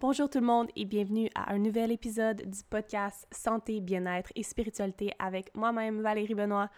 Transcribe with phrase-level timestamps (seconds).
[0.00, 4.44] Bonjour tout le monde et bienvenue à un nouvel épisode du podcast Santé, bien-être et
[4.44, 6.70] spiritualité avec moi-même Valérie Benoît.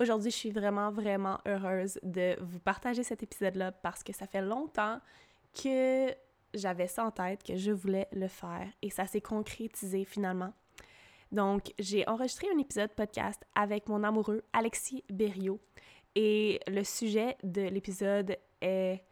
[0.00, 4.42] Aujourd'hui, je suis vraiment, vraiment heureuse de vous partager cet épisode-là parce que ça fait
[4.42, 5.00] longtemps
[5.54, 6.12] que
[6.54, 10.52] j'avais ça en tête, que je voulais le faire et ça s'est concrétisé finalement.
[11.30, 15.60] Donc, j'ai enregistré un épisode podcast avec mon amoureux Alexis Berriot
[16.16, 19.04] et le sujet de l'épisode est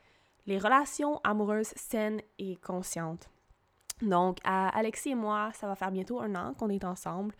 [0.46, 3.30] les relations amoureuses saines et conscientes.
[4.02, 7.35] Donc, Alexis et moi, ça va faire bientôt un an qu'on est ensemble.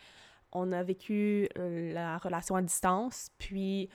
[0.53, 3.91] On a vécu euh, la relation à distance, puis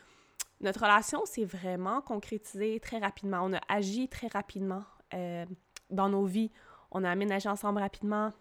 [0.60, 3.40] notre relation s'est vraiment concrétisée très rapidement.
[3.44, 4.84] On a agi très rapidement
[5.14, 5.46] euh,
[5.90, 6.52] dans nos vies.
[6.92, 8.34] On a aménagé ensemble rapidement.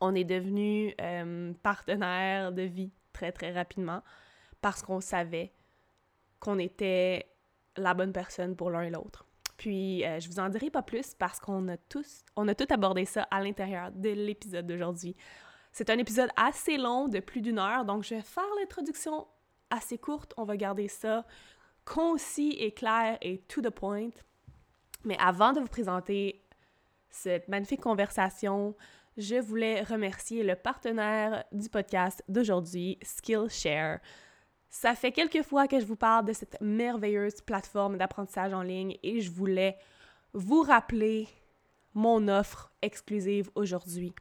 [0.00, 4.02] On est devenus euh, partenaires de vie très, très rapidement
[4.60, 5.52] parce qu'on savait
[6.38, 7.26] qu'on était
[7.76, 9.26] la bonne personne pour l'un et l'autre.
[9.62, 12.66] Puis, euh, je vous en dirai pas plus parce qu'on a tous, on a tout
[12.70, 15.14] abordé ça à l'intérieur de l'épisode d'aujourd'hui.
[15.70, 19.28] C'est un épisode assez long, de plus d'une heure, donc je vais faire l'introduction
[19.70, 20.34] assez courte.
[20.36, 21.24] On va garder ça
[21.84, 24.10] concis et clair et to the point.
[25.04, 26.44] Mais avant de vous présenter
[27.08, 28.74] cette magnifique conversation,
[29.16, 34.00] je voulais remercier le partenaire du podcast d'aujourd'hui, Skillshare.
[34.74, 38.96] Ça fait quelques fois que je vous parle de cette merveilleuse plateforme d'apprentissage en ligne
[39.02, 39.76] et je voulais
[40.32, 41.28] vous rappeler
[41.92, 44.14] mon offre exclusive aujourd'hui.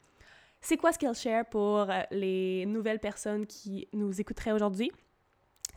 [0.59, 4.91] C'est quoi Skillshare pour euh, les nouvelles personnes qui nous écouteraient aujourd'hui?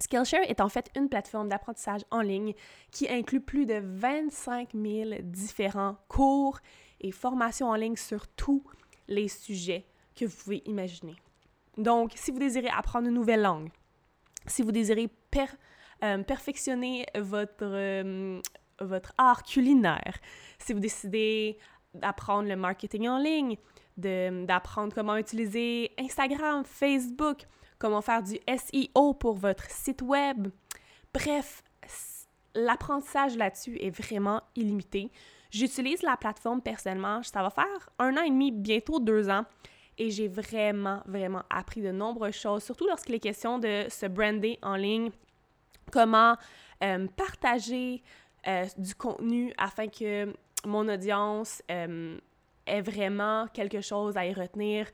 [0.00, 2.53] Skillshare est en fait une plateforme d'apprentissage en ligne
[2.91, 6.59] qui inclut plus de 25 000 différents cours
[7.00, 8.64] et formations en ligne sur tous
[9.06, 11.14] les sujets que vous pouvez imaginer.
[11.78, 13.70] Donc, si vous désirez apprendre une nouvelle langue,
[14.47, 15.11] si vous désirez
[16.03, 18.41] euh, perfectionner votre, euh,
[18.81, 20.19] votre art culinaire,
[20.59, 21.59] si vous décidez
[21.95, 23.56] d'apprendre le marketing en ligne,
[23.97, 27.45] d'apprendre comment utiliser Instagram, Facebook,
[27.78, 30.49] comment faire du SEO pour votre site web.
[31.12, 31.62] Bref,
[32.55, 35.12] l'apprentissage là-dessus est vraiment illimité.
[35.50, 39.44] J'utilise la plateforme personnellement, ça va faire un an et demi, bientôt deux ans
[39.99, 44.59] et j'ai vraiment, vraiment appris de nombreuses choses, surtout lorsqu'il est question de se brander
[44.62, 45.10] en ligne,
[45.93, 46.37] comment
[46.82, 48.03] euh, partager
[48.47, 50.34] euh, du contenu afin que
[50.66, 52.19] mon audience euh,
[52.66, 54.87] ait vraiment quelque chose à y retenir.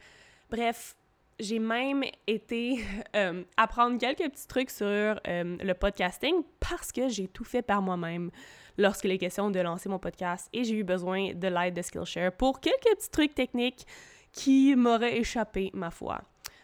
[0.50, 0.94] Bref,
[1.38, 2.84] j'ai même été
[3.56, 8.31] apprendre quelques petits trucs sur le podcasting parce que j'ai tout fait par moi-même
[8.77, 12.32] lorsqu'il est question de lancer mon podcast et j'ai eu besoin de l'aide de Skillshare
[12.32, 13.87] pour quelques petits trucs techniques
[14.33, 16.21] qui m'aurait échappé, ma foi.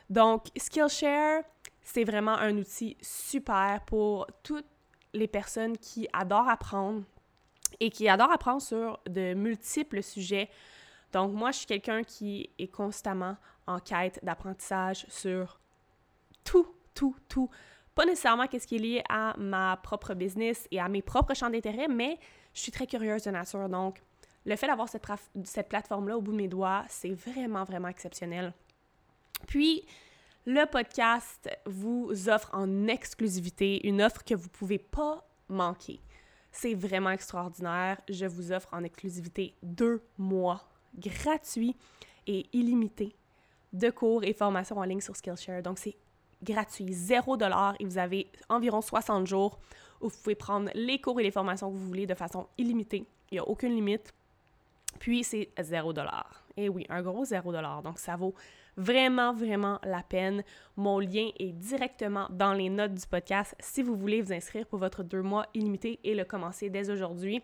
[0.08, 1.42] Donc, Skillshare,
[1.82, 4.66] c'est vraiment un outil super pour toutes
[5.12, 7.02] les personnes qui adorent apprendre
[7.80, 10.48] et qui adorent apprendre sur de multiples sujets.
[11.12, 15.60] Donc, moi, je suis quelqu'un qui est constamment en quête d'apprentissage sur
[16.44, 17.50] tout, tout, tout.
[17.94, 21.50] Pas nécessairement qu'est-ce qui est lié à ma propre business et à mes propres champs
[21.50, 22.18] d'intérêt, mais
[22.52, 23.68] je suis très curieuse de nature.
[23.68, 24.02] Donc,
[24.46, 28.54] le fait d'avoir cette, plateforme-là au bout de mes doigts, c'est vraiment, vraiment exceptionnel.
[29.48, 29.84] Puis,
[30.46, 36.00] le podcast vous offre en exclusivité une offre que vous ne pouvez pas manquer.
[36.52, 38.00] C'est vraiment extraordinaire.
[38.08, 40.62] Je vous offre en exclusivité deux mois
[40.96, 41.76] gratuits
[42.28, 43.16] et illimités
[43.72, 45.62] de cours et formations en ligne sur Skillshare.
[45.62, 45.96] Donc, c'est
[46.40, 49.58] gratuit, zéro dollar et vous avez environ 60 jours
[50.00, 53.04] où vous pouvez prendre les cours et les formations que vous voulez de façon illimitée.
[53.32, 54.14] Il n'y a aucune limite.
[54.98, 55.92] Puis c'est 0
[56.56, 57.52] Et oui, un gros 0
[57.82, 58.34] Donc ça vaut
[58.76, 60.42] vraiment, vraiment la peine.
[60.76, 64.78] Mon lien est directement dans les notes du podcast si vous voulez vous inscrire pour
[64.78, 67.42] votre deux mois illimité et le commencer dès aujourd'hui.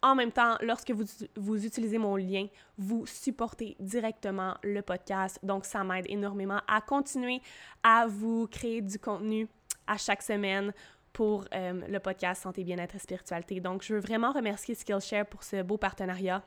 [0.00, 1.04] En même temps, lorsque vous,
[1.36, 5.40] vous utilisez mon lien, vous supportez directement le podcast.
[5.42, 7.40] Donc, ça m'aide énormément à continuer
[7.82, 9.48] à vous créer du contenu
[9.88, 10.72] à chaque semaine
[11.12, 13.58] pour euh, le podcast Santé, Bien-être et Spiritualité.
[13.58, 16.44] Donc, je veux vraiment remercier Skillshare pour ce beau partenariat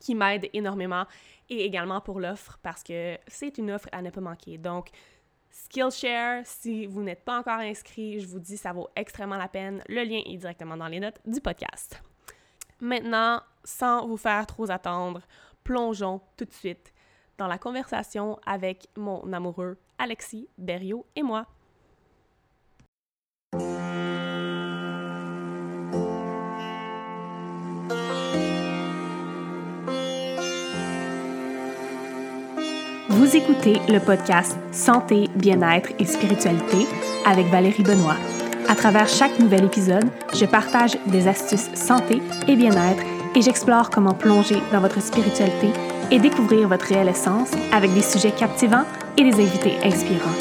[0.00, 1.06] qui m'aide énormément
[1.48, 4.58] et également pour l'offre parce que c'est une offre à ne pas manquer.
[4.58, 4.88] Donc,
[5.50, 9.82] Skillshare, si vous n'êtes pas encore inscrit, je vous dis ça vaut extrêmement la peine.
[9.88, 12.02] Le lien est directement dans les notes du podcast.
[12.80, 15.20] Maintenant, sans vous faire trop attendre,
[15.62, 16.92] plongeons tout de suite
[17.38, 21.46] dans la conversation avec mon amoureux Alexis Berriot et moi.
[33.32, 36.86] Vous écoutez le podcast Santé, bien-être et spiritualité
[37.24, 38.18] avec Valérie Benoît.
[38.68, 43.02] À travers chaque nouvel épisode, je partage des astuces santé et bien-être
[43.34, 45.70] et j'explore comment plonger dans votre spiritualité
[46.10, 48.84] et découvrir votre réelle essence avec des sujets captivants
[49.16, 50.36] et des invités inspirants.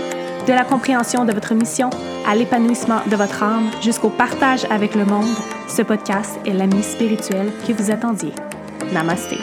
[0.45, 1.91] De la compréhension de votre mission
[2.27, 5.37] à l'épanouissement de votre âme jusqu'au partage avec le monde,
[5.69, 8.33] ce podcast est l'ami spirituel que vous attendiez.
[8.91, 9.37] Namasté.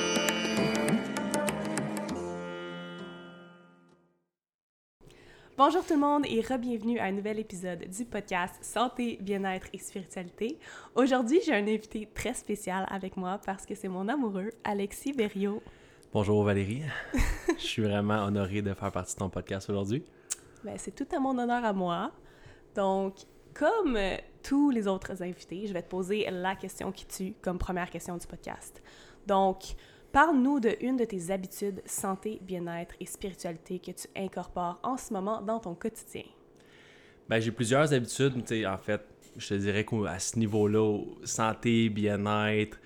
[5.59, 9.79] Bonjour tout le monde et re-bienvenue à un nouvel épisode du podcast Santé, bien-être et
[9.79, 10.57] spiritualité.
[10.95, 15.61] Aujourd'hui, j'ai un invité très spécial avec moi parce que c'est mon amoureux, Alexis Berriot.
[16.13, 16.83] Bonjour Valérie.
[17.59, 20.05] Je suis vraiment honoré de faire partie de ton podcast aujourd'hui.
[20.63, 22.13] Ben, c'est tout à mon honneur à moi.
[22.77, 23.17] Donc,
[23.53, 27.59] comme euh, tous les autres invités, je vais te poser la question qui tue comme
[27.59, 28.81] première question du podcast.
[29.27, 29.75] Donc,
[30.19, 35.13] Parle-nous de une de tes habitudes santé, bien-être et spiritualité que tu incorpores en ce
[35.13, 36.25] moment dans ton quotidien.
[37.29, 38.33] Ben, j'ai plusieurs habitudes.
[38.67, 39.01] En fait,
[39.37, 42.81] je te dirais qu'à ce niveau-là, santé, bien-être,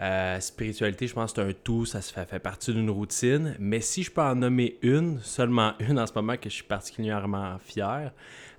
[0.00, 3.56] euh, spiritualité, je pense que c'est un tout, ça se fait, fait partie d'une routine.
[3.58, 6.64] Mais si je peux en nommer une, seulement une en ce moment que je suis
[6.64, 8.10] particulièrement fier,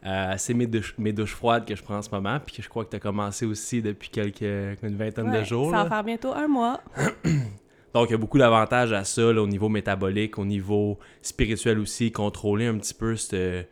[0.05, 2.61] euh, c'est mes douches, mes douches froides que je prends en ce moment, puis que
[2.61, 4.43] je crois que tu as commencé aussi depuis quelques,
[4.83, 5.71] une vingtaine de jours.
[5.71, 6.81] Ça va faire bientôt un mois.
[7.93, 12.11] Donc, il y a beaucoup d'avantages à ça, au niveau métabolique, au niveau spirituel aussi,
[12.11, 13.63] contrôler un petit peu ce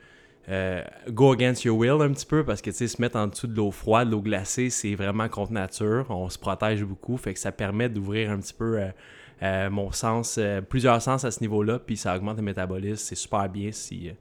[0.50, 3.28] euh, go against your will un petit peu, parce que, tu sais, se mettre en
[3.28, 6.06] dessous de l'eau froide, de l'eau glacée, c'est vraiment contre nature.
[6.10, 8.88] On se protège beaucoup, fait que ça permet d'ouvrir un petit peu euh,
[9.44, 12.98] euh, mon sens, plusieurs sens à ce niveau-là, puis ça augmente le métabolisme.
[12.98, 14.12] C'est super bien si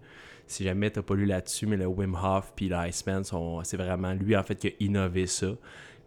[0.47, 3.23] si jamais t'as pas lu là-dessus, mais le Wim Hof puis l'Iceman,
[3.65, 5.49] c'est vraiment lui en fait qui a innové ça.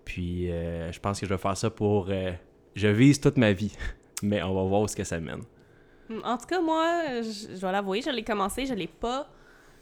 [0.03, 2.09] Puis je pense que je vais faire ça pour
[2.75, 3.75] je vise toute ma vie,
[4.23, 5.41] mais on va voir où ce que ça mène.
[6.09, 9.29] Hmm, en tout cas, moi, je, dois l'avouer, je l'ai commencé, je l'ai pas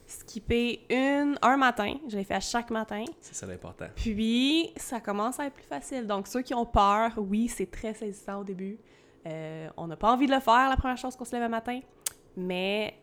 [0.06, 1.96] skippé une, un matin.
[2.08, 3.06] Je l'ai fait à chaque matin.
[3.22, 3.88] C'est ça l'important.
[3.96, 6.08] Puis, ça commence à être plus facile.
[6.08, 8.80] Donc, ceux qui ont peur, oui, c'est très saisissant au début.
[9.28, 11.50] Euh, on n'a pas envie de le faire la première chose qu'on se lève le
[11.50, 11.80] matin,
[12.36, 12.96] mais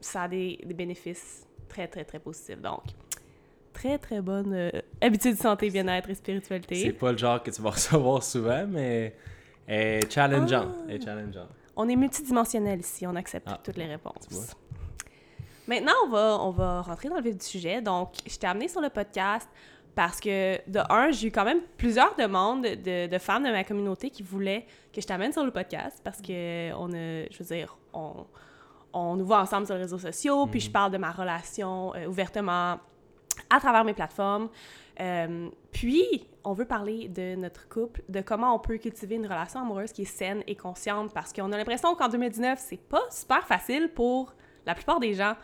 [0.00, 2.60] ça a des, des bénéfices très, très, très positifs.
[2.60, 2.82] Donc,
[3.82, 4.70] très, très bonne euh,
[5.00, 6.76] habitude de santé, bien-être et spiritualité.
[6.76, 9.14] C'est pas le genre que tu vas recevoir souvent, mais
[9.66, 10.68] est challengeant.
[10.88, 10.92] Ah.
[11.04, 11.48] challengeant.
[11.76, 13.60] On est multidimensionnel ici, on accepte ah.
[13.62, 14.54] toutes les réponses.
[15.66, 17.80] Maintenant, on va, on va rentrer dans le vif du sujet.
[17.80, 19.48] Donc, je t'ai amené sur le podcast
[19.94, 23.64] parce que, de un, j'ai eu quand même plusieurs demandes de, de, femmes de ma
[23.64, 27.44] communauté qui voulaient que je t'amène sur le podcast parce que, on a, je veux
[27.44, 28.26] dire, on,
[28.92, 30.72] on nous voit ensemble sur les réseaux sociaux, puis je mhm.
[30.72, 32.78] parle de ma relation euh, ouvertement
[33.52, 34.48] à travers mes plateformes.
[35.00, 39.60] Euh, puis, on veut parler de notre couple, de comment on peut cultiver une relation
[39.60, 43.46] amoureuse qui est saine et consciente, parce qu'on a l'impression qu'en 2019, c'est pas super
[43.46, 44.34] facile pour
[44.66, 45.34] la plupart des gens.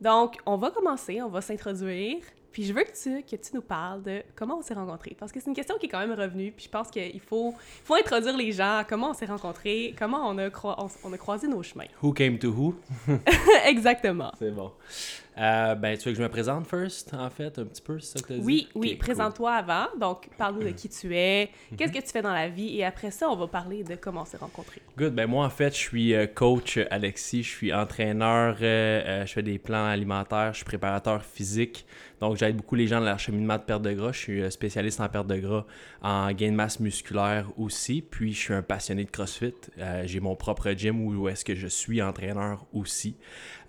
[0.00, 2.18] Donc, on va commencer, on va s'introduire,
[2.52, 5.30] puis je veux que tu, que tu nous parles de comment on s'est rencontrés, parce
[5.30, 7.54] que c'est une question qui est quand même revenue, puis je pense qu'il faut,
[7.84, 10.48] faut introduire les gens, comment on s'est rencontrés, comment on a,
[11.04, 11.84] on a croisé nos chemins.
[12.02, 12.74] Who came to who?
[13.66, 14.32] Exactement.
[14.38, 14.72] C'est bon.
[15.38, 18.18] Euh, ben, tu veux que je me présente first, en fait, un petit peu, c'est
[18.18, 18.44] ça que tu as dit?
[18.44, 19.86] Oui, oui, présente-toi avant.
[19.98, 21.76] Donc, parle-nous de qui tu es, mhm.
[21.76, 24.22] qu'est-ce que tu fais dans la vie, et après ça, on va parler de comment
[24.22, 24.82] on s'est rencontrés.
[24.98, 25.14] Good.
[25.14, 29.42] Ben, moi, en fait, je suis euh, coach Alexis, je suis entraîneur, euh, je fais
[29.42, 31.86] des plans alimentaires, je suis préparateur physique.
[32.20, 34.12] Donc, j'aide beaucoup les gens dans l'acheminement de perte de gras.
[34.12, 35.64] Je suis spécialiste en perte de gras,
[36.02, 38.02] en gain de masse musculaire aussi.
[38.02, 39.54] Puis, je suis un passionné de CrossFit.
[40.04, 43.16] J'ai mon propre gym où est-ce que je suis entraîneur aussi.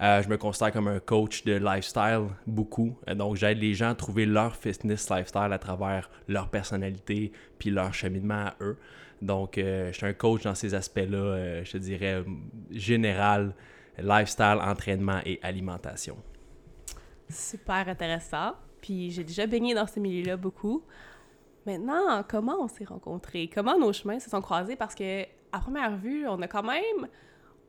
[0.02, 2.98] je me considère comme un coach de lifestyle beaucoup.
[3.16, 7.94] Donc, j'aide les gens à trouver leur fitness lifestyle à travers leur personnalité puis leur
[7.94, 8.78] cheminement à eux.
[9.22, 12.24] Donc, euh, je suis un coach dans ces aspects-là, euh, je te dirais,
[12.72, 13.54] général,
[14.00, 16.18] lifestyle, entraînement et alimentation.
[17.30, 18.54] Super intéressant.
[18.82, 20.84] Puis j'ai déjà baigné dans ce milieu-là beaucoup.
[21.66, 23.48] Maintenant, comment on s'est rencontrés?
[23.54, 24.76] Comment nos chemins se sont croisés?
[24.76, 27.08] Parce que, à première vue, on a quand même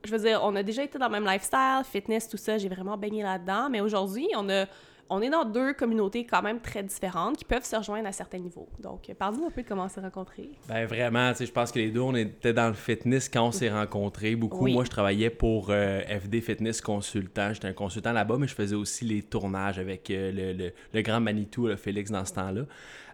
[0.05, 2.69] je veux dire, on a déjà été dans le même lifestyle, fitness, tout ça, j'ai
[2.69, 4.67] vraiment baigné là-dedans, mais aujourd'hui, on a
[5.13, 8.39] on est dans deux communautés quand même très différentes qui peuvent se rejoindre à certains
[8.39, 8.69] niveaux.
[8.81, 10.49] Donc, parle-nous un peu de comment on s'est rencontrés.
[10.69, 13.47] Ben vraiment, tu sais, je pense que les deux, on était dans le fitness quand
[13.47, 14.37] on s'est rencontrés.
[14.37, 17.53] Beaucoup, moi, je travaillais pour euh, FD Fitness Consultant.
[17.53, 21.21] J'étais un consultant là-bas, mais je faisais aussi les tournages avec euh, le, le, grand
[21.21, 22.63] Manitou, Félix, dans ce temps-là.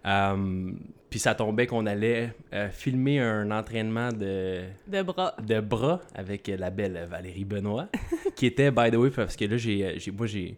[0.08, 0.72] Euh,
[1.10, 2.32] puis ça tombait qu'on allait
[2.70, 4.62] filmer un entraînement de...
[4.86, 5.34] De bras.
[5.42, 7.88] De bras avec la belle Valérie Benoît,
[8.36, 10.56] qui était, by the way, parce que là, j'ai, moi, j'ai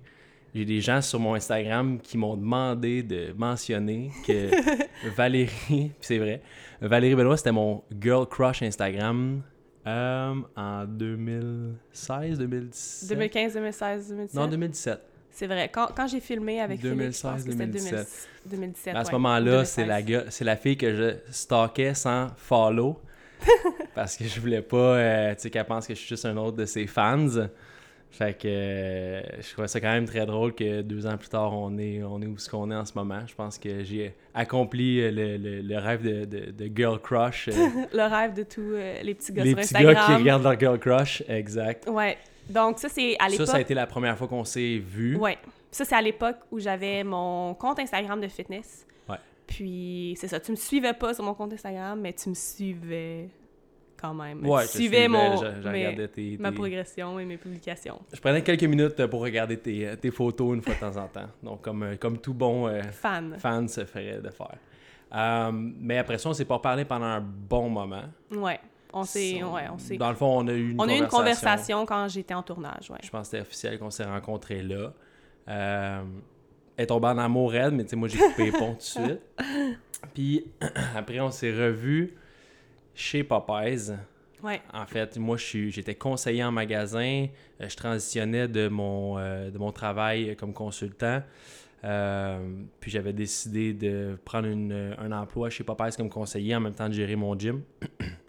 [0.54, 4.50] j'ai des gens sur mon Instagram qui m'ont demandé de mentionner que
[5.16, 6.42] Valérie, c'est vrai,
[6.80, 9.42] Valérie Benoît, c'était mon girl crush Instagram
[9.86, 13.08] euh, en 2016, 2017.
[13.10, 14.40] 2015, 2016, 2017.
[14.40, 15.00] Non, 2017.
[15.32, 15.68] C'est vrai.
[15.72, 18.28] Quand, quand j'ai filmé avec Philippe, je pense 2016, que c'était 2017.
[18.46, 18.96] 2017.
[18.96, 20.24] À ce ouais, moment-là, c'est 2016.
[20.24, 23.00] la, c'est la fille que je stalkais sans follow.
[23.94, 26.36] parce que je voulais pas euh, tu sais, qu'elle pense que je suis juste un
[26.36, 27.26] autre de ses fans.
[28.12, 31.56] Fait que euh, je trouvais ça quand même très drôle que deux ans plus tard,
[31.56, 33.20] on est, on est où ce qu'on est en ce moment.
[33.26, 37.48] Je pense que j'ai accompli euh, le, le- le rêve de, de- de girl crush.
[37.48, 37.52] euh,
[37.94, 40.58] Le rêve de tous euh, les petits gars les sur petits gars qui regardent leur
[40.58, 41.88] girl crush, exact.
[41.88, 42.18] Ouais.
[42.50, 43.46] Donc ça, c'est à Ça, l'époque...
[43.46, 45.16] ça a été la première fois qu'on s'est vu.
[45.16, 45.38] Ouais.
[45.70, 48.86] Ça, c'est à l'époque où j'avais mon compte Instagram de fitness.
[49.08, 49.16] Ouais.
[49.46, 50.40] Puis, c'est ça.
[50.40, 53.28] Tu me suivais pas sur mon compte Instagram, mais tu me suivais
[54.00, 54.44] quand même.
[54.46, 58.00] Ouais, tu te suivais mon, je, je mes- tes- ma progression et mes publications.
[58.12, 61.28] Je prenais quelques minutes pour regarder tes, tes photos une fois de temps en temps.
[61.42, 63.36] Donc, comme, comme tout bon euh, Fan.
[63.38, 64.56] fan se ferait de faire.
[65.14, 68.04] Euh, mais après ça, on s'est pas parlé pendant un bon moment.
[68.32, 68.58] Ouais.
[68.92, 69.42] On s'est...
[69.42, 69.96] Ouais, on s'est...
[69.96, 71.04] Dans le fond, on a eu une On a eu conversation.
[71.04, 72.98] une conversation quand j'étais en tournage, ouais.
[73.02, 74.92] Je pense que c'était officiel qu'on s'est rencontrés là.
[75.48, 76.02] Euh,
[76.76, 78.76] elle est tombée en amour raide, mais tu sais, moi, j'ai coupé les ponts tout
[78.76, 79.20] de suite.
[80.14, 80.46] Puis
[80.96, 82.14] après, on s'est revus
[82.94, 83.92] chez Popeyes.
[84.42, 84.62] Ouais.
[84.72, 87.26] En fait, moi, j'étais conseiller en magasin.
[87.60, 91.22] Euh, Je transitionnais de mon, euh, de mon travail comme consultant.
[91.84, 92.38] Euh,
[92.78, 96.88] puis j'avais décidé de prendre une- un emploi chez Popeyes comme conseiller en même temps
[96.88, 97.62] de gérer mon gym.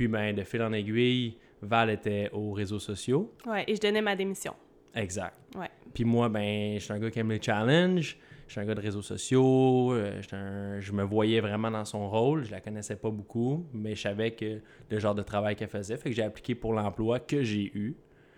[0.00, 3.34] puis, ben, de fil en aiguille, Val était aux réseaux sociaux.
[3.46, 3.64] Ouais.
[3.66, 4.54] Et je donnais ma démission.
[4.94, 5.36] Exact.
[5.54, 5.68] Ouais.
[5.92, 8.16] Puis moi, ben, je suis un gars qui aime les challenges.
[8.46, 9.92] Je suis un gars de réseaux sociaux.
[9.92, 12.44] euh, un- Je me voyais vraiment dans son rôle.
[12.44, 15.98] Je la connaissais pas beaucoup, mais je savais que le genre de travail qu'elle faisait.
[15.98, 17.94] Fait que j'ai appliqué pour l'emploi que j'ai eu.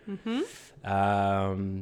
[0.09, 0.41] Mhm.
[0.89, 1.79] Euh,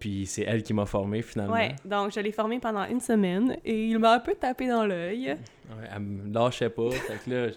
[0.00, 1.54] puis c'est elle qui m'a formé finalement.
[1.54, 1.76] Ouais.
[1.84, 5.28] Donc, je l'ai formé pendant une semaine et il m'a un peu tapé dans l'œil.
[5.70, 6.90] Ouais, elle me lâchait pas.
[6.90, 7.52] fait que là,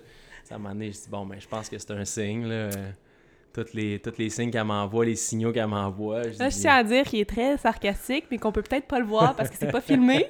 [0.47, 2.45] ça m'a donné, je dis bon, ben, je pense que c'est un signe.
[2.47, 2.69] Là.
[3.53, 6.23] Toutes les, toutes les signes qu'elle m'envoie, les signaux qu'elle m'envoie.
[6.31, 8.99] je Là, je tiens à dire qu'il est très sarcastique, mais qu'on peut peut-être pas
[8.99, 10.27] le voir parce que c'est pas filmé.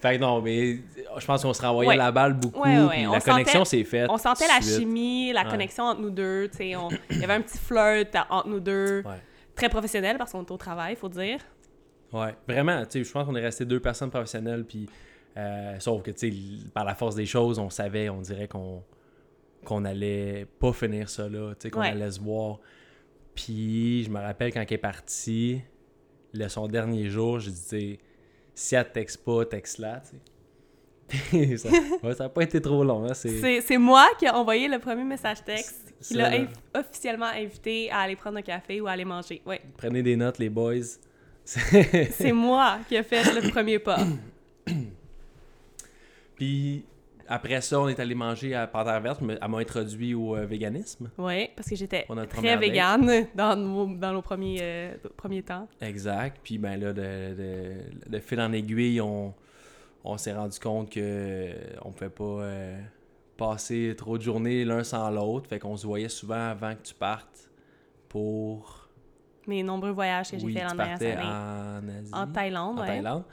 [0.00, 0.78] Fait que non, mais
[1.18, 1.96] je pense qu'on se renvoyait Ouais.
[1.96, 2.60] la balle beaucoup.
[2.62, 4.06] Ouais, ouais, puis on la connexion s'est faite.
[4.10, 4.78] On sentait la suite.
[4.78, 6.48] chimie, la connexion entre nous deux.
[6.76, 9.02] on- Il y avait un petit flirt entre nous deux.
[9.56, 11.40] Très professionnel parce qu'on est au travail, faut dire.
[12.12, 14.88] Ouais, vraiment, tu sais, je pense qu'on est resté deux personnes professionnelles, puis
[15.38, 16.36] euh, sauf que, tu sais,
[16.74, 18.82] par la force des choses, on savait, on dirait qu'on
[19.64, 21.88] qu'on allait pas finir ça là, tu sais, qu'on Ouais.
[21.88, 22.58] allait se voir.
[23.34, 25.60] Puis, je me rappelle quand elle est partie,
[26.32, 27.98] le, son dernier jour, j'ai dit, tu sais,
[28.54, 31.56] si elle te texte pas, texte-la, tu sais.
[31.56, 31.68] ça,
[32.02, 33.78] ouais, ça a pas été trop long, hein, c'est...
[33.78, 36.38] Moi qui ai envoyé le premier message texte qui l'a là.
[36.38, 39.40] inv- officiellement invité à aller prendre un café ou à aller manger.
[39.46, 39.60] Ouais.
[39.76, 40.74] Prenez des notes, les boys.
[41.44, 43.98] C'est- C'est moi qui ai fait le premier pas.
[46.38, 46.84] Puis,
[47.26, 50.46] après ça, on est allé manger à Panthère Verte, mais elle m'a introduit au euh,
[50.46, 51.10] véganisme.
[51.18, 55.68] Oui, parce que j'étais très végane dans nos, dans nos premiers, euh, premiers temps.
[55.80, 56.38] Exact.
[56.42, 59.34] Puis ben là, de, de- de fil en aiguille, on,
[60.04, 61.52] on s'est rendu compte que euh,
[61.82, 62.80] on pouvait pas euh,
[63.36, 65.48] passer trop de journées l'un sans l'autre.
[65.48, 67.50] Fait qu'on se voyait souvent avant que tu partes
[68.08, 68.88] pour...
[69.46, 72.10] Mes nombreux voyages que j'ai oui, fait l'an en Asie.
[72.12, 72.86] En Thaïlande, en ouais.
[72.86, 73.24] Thaïlande.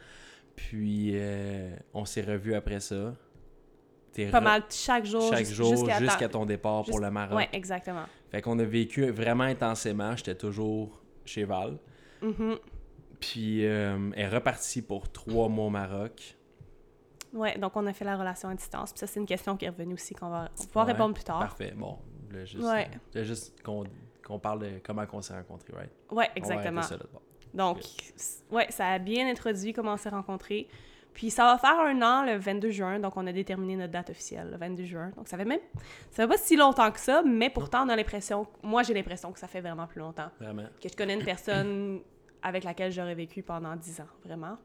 [0.55, 3.13] Puis euh, on s'est revus après ça.
[4.13, 5.29] T'es Pas re- mal chaque jour.
[5.33, 7.37] Chaque jus- jour jusqu'à jusqu'à ton départ pour le Maroc.
[7.37, 8.05] Ouais, exactement.
[8.31, 10.15] Fait qu'on a vécu vraiment intensément.
[10.15, 11.77] J'étais toujours chez Val.
[12.21, 12.57] Mhm.
[13.19, 16.37] Puis euh, elle est repartie pour trois mois au Maroc.
[17.33, 18.93] Ouais, donc on a fait la relation à distance.
[18.93, 21.13] Puis ça, c'est une question qui est revenue aussi qu'on va, on pouvoir Ouais, répondre
[21.13, 21.39] plus tard.
[21.39, 21.73] Parfait.
[21.75, 21.97] Bon,
[22.29, 22.89] voulais juste, Ouais.
[23.63, 23.83] qu'on
[24.25, 25.89] qu'on parle de comment on s'est rencontrés, right?
[25.89, 26.81] Ouais, On va arrêter exactement.
[26.81, 27.19] ça là, bon.
[27.55, 27.79] Donc,
[28.51, 30.67] ouais, ça a bien introduit comment on s'est rencontrés.
[31.13, 34.09] Puis ça va faire un an le 22 juin, donc on a déterminé notre date
[34.09, 35.11] officielle, le 22 juin.
[35.15, 35.61] Donc ça fait même,
[36.11, 39.31] ça fait pas si longtemps que ça, mais pourtant on a l'impression, moi j'ai l'impression
[39.31, 40.29] que ça fait vraiment plus longtemps.
[40.41, 40.65] Vraiment.
[40.83, 42.01] Que je connais une personne
[42.43, 44.57] avec laquelle j'aurais vécu pendant 10 ans, vraiment.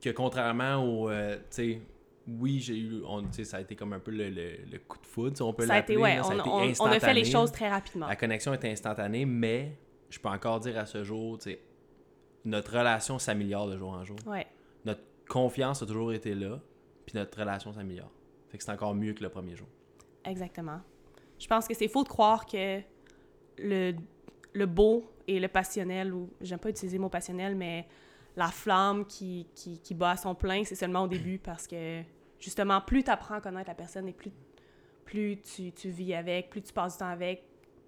[0.00, 1.10] Que contrairement au.
[1.10, 1.82] euh, tu sais,
[2.28, 3.02] oui, j'ai eu.
[3.04, 5.36] on- Tu sais, ça a été comme un peu le, le- le coup de foudre,
[5.36, 5.94] si on peut Ça a l'appeler.
[5.94, 8.06] été, ouais, là, ça a on, été on- on a fait les choses très rapidement.
[8.06, 9.72] La connexion est instantanée, mais
[10.08, 11.60] je peux encore dire à ce jour, tu sais,
[12.48, 14.16] notre relation s'améliore de jour en jour.
[14.26, 14.46] Ouais,
[14.84, 16.60] Notre confiance a toujours été là,
[17.06, 18.10] puis notre relation s'améliore.
[18.48, 19.68] Fait que c'est encore mieux que le premier jour.
[20.24, 20.80] exactement.
[21.38, 22.80] Je pense que c'est faux de croire que
[23.58, 23.92] le,
[24.54, 27.86] le beau et le passionnel, ou j'aime pas utiliser le mot passionnel, mais
[28.36, 32.02] la flamme qui, qui, qui bat à son plein, c'est seulement au début parce que
[32.40, 34.32] justement, plus tu apprends à connaître la personne et plus,
[35.04, 37.44] plus tu, tu vis avec, plus tu passes du temps avec,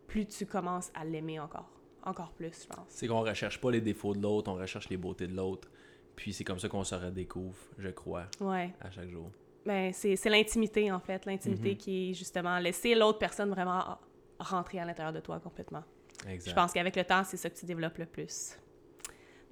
[0.06, 1.68] plus tu commences à l'aimer encore.
[2.04, 2.86] Encore plus, je pense.
[2.88, 5.68] C'est qu'on recherche pas les défauts de l'autre, on recherche les beautés de l'autre.
[6.16, 8.70] Puis c'est comme ça qu'on se redécouvre, je crois, Ouais.
[8.80, 9.30] à chaque jour.
[9.66, 11.24] Ben, c'est c'est l'intimité, en fait.
[11.26, 11.76] L'intimité Mhm.
[11.76, 13.98] qui est justement laisser l'autre personne vraiment
[14.38, 15.82] rentrer à l'intérieur de toi complètement.
[16.28, 16.50] Exact.
[16.50, 18.56] Je pense qu'avec le temps, c'est ça que tu développes le plus.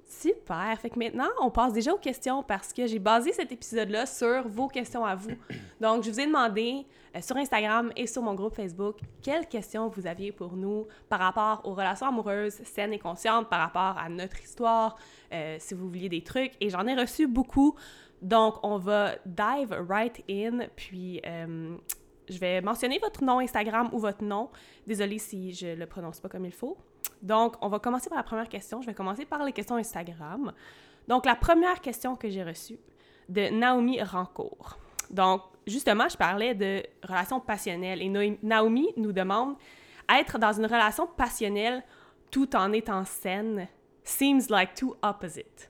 [0.09, 0.75] Super.
[0.79, 4.47] Fait que maintenant, on passe déjà aux questions parce que j'ai basé cet épisode-là sur
[4.47, 5.29] vos questions à vous.
[5.79, 9.87] Donc, je vous ai demandé euh, sur Instagram et sur mon groupe Facebook quelles questions
[9.87, 14.09] vous aviez pour nous par rapport aux relations amoureuses saines et conscientes, par rapport à
[14.09, 14.97] notre histoire,
[15.31, 16.53] euh, si vous vouliez des trucs.
[16.59, 17.75] Et j'en ai reçu beaucoup.
[18.23, 20.61] Donc, on va dive right in.
[20.75, 21.77] Puis, euh,
[22.27, 24.49] je vais mentionner votre nom Instagram ou votre nom.
[24.87, 26.77] Désolée si je le prononce pas comme il faut.
[27.21, 28.81] Donc, on va commencer par la première question.
[28.81, 30.53] Je vais commencer par les questions Instagram.
[31.07, 32.79] Donc, la première question que j'ai reçue
[33.27, 34.77] de Naomi Rancourt.
[35.09, 39.55] Donc, justement, je parlais de relations passionnelles et Naomi nous demande
[40.09, 41.83] être dans une relation passionnelle
[42.31, 43.67] tout en étant saine
[44.03, 45.69] seems like two opposite.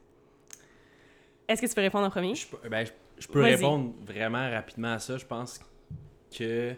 [1.48, 2.36] Est-ce que tu peux répondre en premier?
[2.36, 2.88] Je peux, ben,
[3.18, 5.18] je peux répondre vraiment rapidement à ça.
[5.18, 5.60] Je pense
[6.38, 6.76] que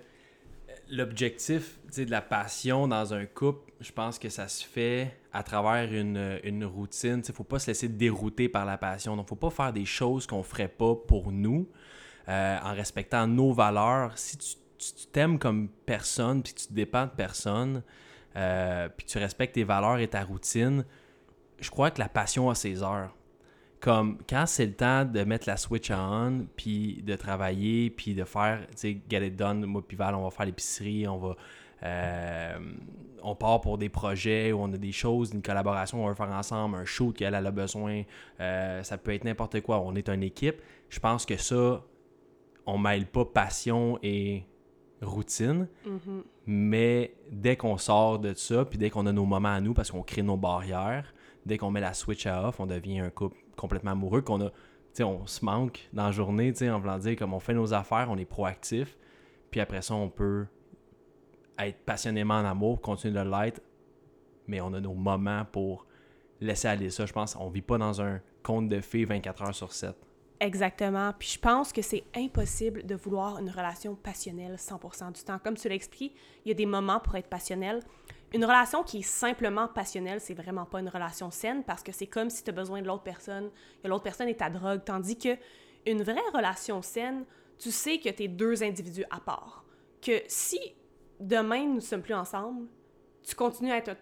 [0.91, 5.91] l'objectif de la passion dans un couple, je pense que ça se fait à travers
[5.91, 7.21] une, une routine.
[7.25, 9.15] Il ne faut pas se laisser dérouter par la passion.
[9.15, 11.67] Donc, il ne faut pas faire des choses qu'on ne ferait pas pour nous
[12.27, 14.17] euh, en respectant nos valeurs.
[14.17, 17.83] Si tu t'aimes comme personne, puis tu te dépends de personne,
[18.35, 20.85] euh, puis tu respectes tes valeurs et ta routine,
[21.59, 23.15] je crois que la passion a ses heures
[23.81, 28.23] comme quand c'est le temps de mettre la switch on, puis de travailler, puis de
[28.23, 31.35] faire, tu sais, get it done, moi puis Val, on va faire l'épicerie, on va...
[31.83, 32.59] Euh,
[33.23, 36.29] on part pour des projets où on a des choses, une collaboration, on va faire
[36.29, 38.03] ensemble, un shoot qu'elle a besoin,
[38.39, 40.61] euh, ça peut être n'importe quoi, on est une équipe.
[40.89, 41.83] Je pense que ça,
[42.67, 44.43] on mêle pas passion et
[45.01, 46.21] routine, mm-hmm.
[46.45, 49.89] mais dès qu'on sort de ça, puis dès qu'on a nos moments à nous, parce
[49.89, 51.13] qu'on crée nos barrières,
[51.45, 54.51] dès qu'on met la switch à off, on devient un couple complètement amoureux, qu'on a,
[55.01, 58.17] on se manque dans la journée, en voulant dire, comme on fait nos affaires, on
[58.17, 58.97] est proactif,
[59.49, 60.45] puis après ça, on peut
[61.59, 63.61] être passionnément en amour, continuer de l'être,
[64.47, 65.85] mais on a nos moments pour
[66.39, 67.05] laisser aller ça.
[67.05, 69.95] Je pense on vit pas dans un conte de fées 24 heures sur 7.
[70.39, 71.13] Exactement.
[71.19, 75.37] Puis je pense que c'est impossible de vouloir une relation passionnelle 100% du temps.
[75.37, 77.81] Comme tu l'as expliqué, il y a des moments pour être passionnel,
[78.33, 82.07] une relation qui est simplement passionnelle, c'est vraiment pas une relation saine parce que c'est
[82.07, 83.51] comme si tu as besoin de l'autre personne,
[83.83, 84.81] que l'autre personne est ta drogue.
[84.85, 85.37] Tandis que
[85.85, 87.25] une vraie relation saine,
[87.57, 89.65] tu sais que tu es deux individus à part.
[90.01, 90.59] Que si
[91.19, 92.67] demain nous ne sommes plus ensemble,
[93.23, 93.95] tu continues à être,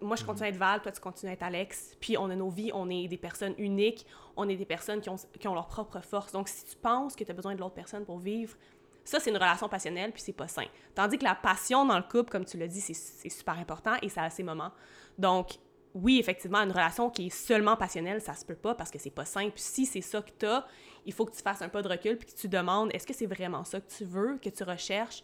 [0.00, 1.96] Moi, je continue à être Val, toi, tu continues à être Alex.
[1.98, 4.06] Puis on a nos vies, on est des personnes uniques,
[4.36, 6.32] on est des personnes qui ont, qui ont leur propre force.
[6.32, 8.56] Donc si tu penses que tu as besoin de l'autre personne pour vivre,
[9.04, 10.66] ça, c'est une relation passionnelle, puis c'est pas sain.
[10.94, 14.08] Tandis que la passion dans le couple, comme tu l'as dit, c'est super important et
[14.08, 14.72] ça a ses moments.
[15.18, 15.58] Donc,
[15.94, 19.10] oui, effectivement, une relation qui est seulement passionnelle, ça se peut pas parce que c'est
[19.10, 19.50] pas sain.
[19.50, 20.66] Puis si c'est ça que tu as,
[21.04, 23.12] il faut que tu fasses un pas de recul puis que tu demandes est-ce que
[23.12, 25.22] c'est vraiment ça que tu veux, que tu recherches?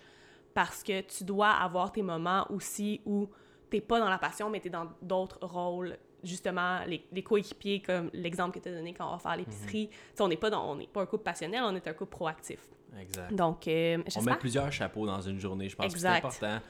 [0.54, 3.28] Parce que tu dois avoir tes moments aussi où
[3.70, 5.96] t'es pas dans la passion, mais tu es dans d'autres rôles.
[6.24, 9.87] Justement, les, les coéquipiers, comme l'exemple que tu as donné quand on va faire l'épicerie.
[9.87, 10.24] Mhm.
[10.24, 12.61] On n'est pas, dans, on pas un couple passionnel, on est un couple proactif.
[13.00, 13.35] Exact.
[13.35, 15.68] Donc, euh, On met plusieurs chapeaux dans une journée.
[15.68, 16.61] Je pense que c'est important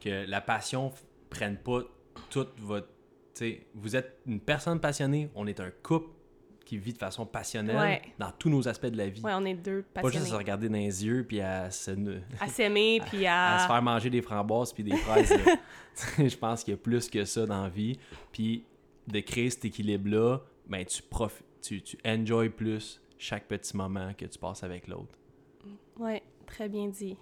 [0.00, 0.92] que la passion
[1.30, 1.82] prenne pas
[2.30, 2.88] toute votre.
[3.74, 6.10] vous êtes une personne passionnée, on est un couple
[6.64, 9.22] qui vit de façon passionnelle dans tous nos aspects de la vie.
[9.24, 10.12] Oui, on est deux passionnés.
[10.12, 11.92] Pas juste à se regarder dans les yeux puis à se...
[12.38, 13.54] à s'aimer puis à...
[13.54, 13.58] à...
[13.60, 15.32] se faire manger des framboises puis des fraises.
[16.18, 17.98] je pense qu'il y a plus que ça dans la vie.
[18.32, 18.64] Puis
[19.08, 24.24] de créer cet équilibre-là, ben, tu, profites, tu, tu enjoy plus chaque petit moment que
[24.26, 25.18] tu passes avec l'autre.
[25.98, 27.16] Oui, très bien dit.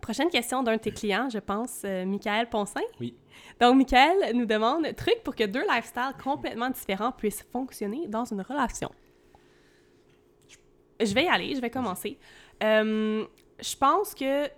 [0.00, 2.80] Prochaine question d'un de tes clients, je pense, euh, Michael Poncin.
[3.00, 3.14] Oui.
[3.60, 8.40] Donc, Michael nous demande truc pour que deux lifestyles complètement différents puissent fonctionner dans une
[8.40, 8.90] relation.
[11.00, 12.18] Je vais y aller, je vais commencer.
[12.62, 13.24] Euh,
[13.58, 14.48] je pense que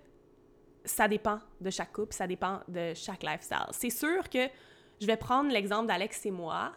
[0.84, 3.68] ça dépend de chaque couple, ça dépend de chaque lifestyle.
[3.70, 4.48] C'est sûr que
[5.02, 6.70] je vais prendre l'exemple d'Alex et moi.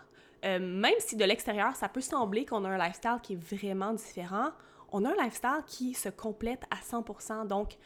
[0.45, 3.93] Euh, même si de l'extérieur, ça peut sembler qu'on a un lifestyle qui est vraiment
[3.93, 4.49] différent,
[4.91, 7.45] on a un lifestyle qui se complète à 100%.
[7.47, 7.77] Donc,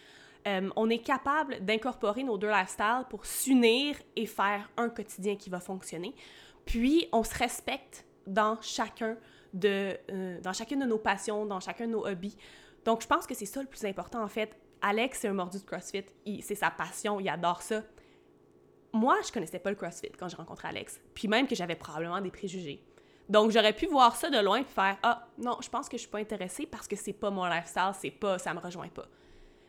[0.48, 5.50] euh, on est capable d'incorporer nos deux lifestyles pour s'unir et faire un quotidien qui
[5.50, 6.16] va fonctionner.
[6.66, 9.18] Puis, on se respecte dans chacun
[9.54, 12.38] de, euh, dans chacune de nos passions, dans chacun de nos hobbies.
[12.86, 14.58] Donc, je pense que c'est ça le plus important, en fait.
[14.82, 16.06] Alex, c'est un mordu de CrossFit.
[16.42, 17.84] C'est sa passion, il adore ça.
[18.92, 21.00] Moi, je connaissais pas le CrossFit quand j'ai rencontré Alex.
[21.14, 22.82] Puis même que j'avais probablement des préjugés.
[23.28, 26.02] Donc, j'aurais pu voir ça de loin et faire Ah, non, je pense que je
[26.02, 29.06] suis pas intéressée parce que c'est pas mon lifestyle, c'est pas, ça me rejoint pas.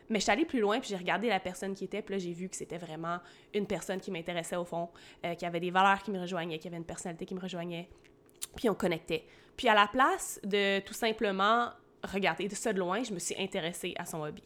[0.09, 2.19] Mais je suis allée plus loin, puis j'ai regardé la personne qui était, puis là,
[2.19, 3.19] j'ai vu que c'était vraiment
[3.55, 4.89] une personne qui m'intéressait au fond,
[5.25, 7.89] euh, qui avait des valeurs qui me rejoignaient, qui avait une personnalité qui me rejoignait,
[8.57, 9.25] puis on connectait.
[9.57, 11.69] Puis à la place de tout simplement
[12.03, 14.43] regarder de ça de loin, je me suis intéressée à son hobby.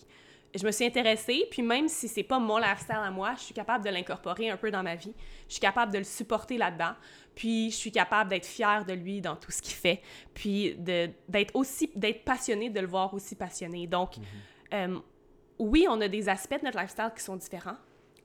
[0.55, 3.55] Je me suis intéressée, puis même si c'est pas mon lifestyle à moi, je suis
[3.55, 5.13] capable de l'incorporer un peu dans ma vie.
[5.49, 6.93] Je suis capable de le supporter là-dedans.
[7.35, 10.01] Puis je suis capable d'être fière de lui dans tout ce qu'il fait.
[10.33, 13.87] Puis d'être aussi, d'être passionnée, de le voir aussi passionné.
[13.87, 14.25] Donc, mhm.
[14.75, 14.99] euh,
[15.59, 17.77] oui, on a des aspects de notre lifestyle qui sont différents,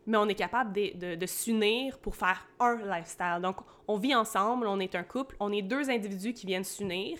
[0.06, 3.40] mais on est capable de, de, s'unir pour faire un lifestyle.
[3.42, 7.18] Donc, on vit ensemble, on est un couple, on est deux individus qui viennent s'unir,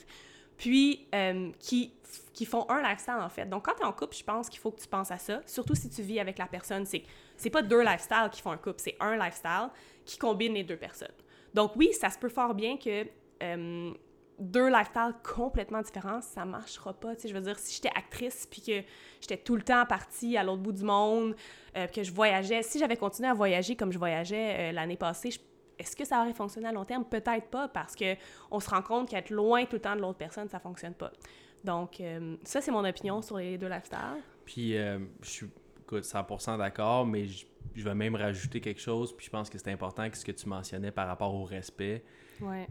[0.60, 1.94] puis euh, qui
[2.34, 3.46] qui font un lifestyle en fait.
[3.48, 5.42] Donc quand tu es en couple, je pense qu'il faut que tu penses à ça,
[5.46, 7.04] surtout si tu vis avec la personne, c'est
[7.38, 9.70] c'est pas deux lifestyles qui font un couple, c'est un lifestyle
[10.06, 11.14] qui combine les deux personnes.
[11.54, 13.08] Donc oui, ça se peut fort bien que
[13.42, 13.92] euh,
[14.40, 17.16] deux lifestyles complètement différents, ça marchera pas.
[17.16, 18.82] Tu je veux dire, si j'étais actrice puis que
[19.22, 21.36] j'étais tout le temps partie à l'autre bout du monde,
[21.76, 25.32] euh, que je voyageais, si j'avais continué à voyager comme je voyageais euh, l'année passée,
[25.80, 27.06] est-ce que ça aurait fonctionné à long terme?
[27.06, 28.16] Peut-être pas, parce que
[28.52, 31.12] on se rend compte qu'être loin tout le temps de l'autre personne, ça fonctionne pas.
[31.64, 34.22] Donc, euh, ça, c'est mon opinion sur les deux lifestyles.
[34.46, 35.48] Puis, euh, je suis
[35.90, 39.16] 100% d'accord, mais je, vais même rajouter quelque chose.
[39.16, 42.04] Puis, je pense que c'est important que ce que tu mentionnais par rapport au respect.
[42.42, 42.68] Ouais.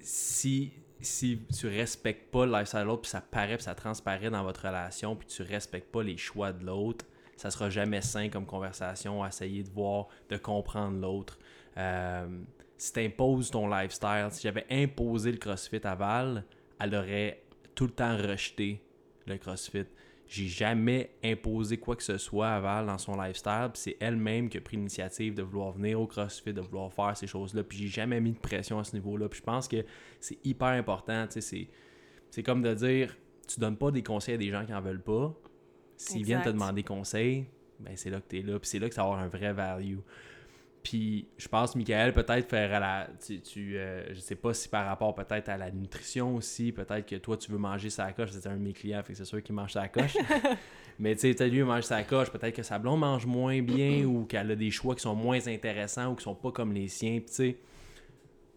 [0.00, 4.30] Si, si tu respectes pas le lifestyle de l'autre, puis ça paraît, puis ça transparaît
[4.30, 7.04] dans votre relation, puis tu respectes pas les choix de l'autre,
[7.36, 11.38] ça sera jamais sain comme conversation, essayer de voir, de comprendre l'autre.
[11.78, 12.26] Euh,
[12.76, 16.44] si tu imposes ton lifestyle, si j'avais imposé le CrossFit à Val,
[16.80, 17.42] elle aurait
[17.74, 18.82] tout le temps rejeté
[19.26, 19.86] le CrossFit.
[20.26, 23.70] J'ai jamais imposé quoi que ce soit à Val dans son lifestyle.
[23.74, 27.26] C'est elle-même qui a pris l'initiative de vouloir venir au CrossFit, de vouloir faire ces
[27.26, 27.64] choses-là.
[27.64, 29.28] Puis j'ai jamais mis de pression à ce niveau-là.
[29.28, 29.84] Puis je pense que
[30.20, 31.26] c'est hyper important.
[31.30, 35.02] C'est comme de dire, tu donnes pas des conseils à des gens qui en veulent
[35.02, 35.34] pas.
[35.96, 37.46] S'ils viennent te demander conseil,
[37.80, 38.58] ben c'est là que tu es là.
[38.58, 39.98] Puis c'est là que ça va avoir un vrai value.
[40.88, 43.08] Puis je pense, Michael, peut-être faire la.
[43.22, 47.04] Tu, tu euh, je sais pas si par rapport peut-être à la nutrition aussi, peut-être
[47.04, 49.26] que toi tu veux manger sa coche, c'est un de mes clients, fait que c'est
[49.26, 50.16] sûr qu'il mange sa coche.
[50.98, 54.06] Mais tu sais, peut-être lui mange sa coche, peut-être que sa blonde mange moins bien
[54.06, 56.88] ou qu'elle a des choix qui sont moins intéressants ou qui sont pas comme les
[56.88, 57.18] siens.
[57.18, 57.56] Puis tu sais,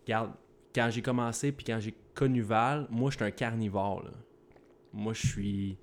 [0.06, 0.32] regarde,
[0.74, 4.04] quand j'ai commencé puis quand j'ai connu Val, moi j'étais un carnivore.
[4.04, 4.12] Là.
[4.94, 5.78] Moi je suis.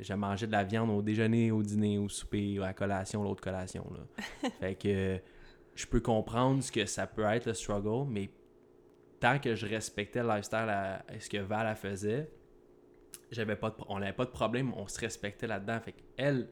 [0.00, 3.42] J'ai mangé de la viande au déjeuner, au dîner, au souper, à la collation, l'autre
[3.42, 3.84] collation.
[3.92, 4.50] Là.
[4.60, 5.20] fait que
[5.78, 8.28] je peux comprendre ce que ça peut être le struggle, mais
[9.20, 12.28] tant que je respectais le lifestyle à, ce que Val faisait,
[13.30, 15.78] j'avais pas on n'avait pas de problème, on se respectait là-dedans.
[15.78, 16.48] Fait qu'elle,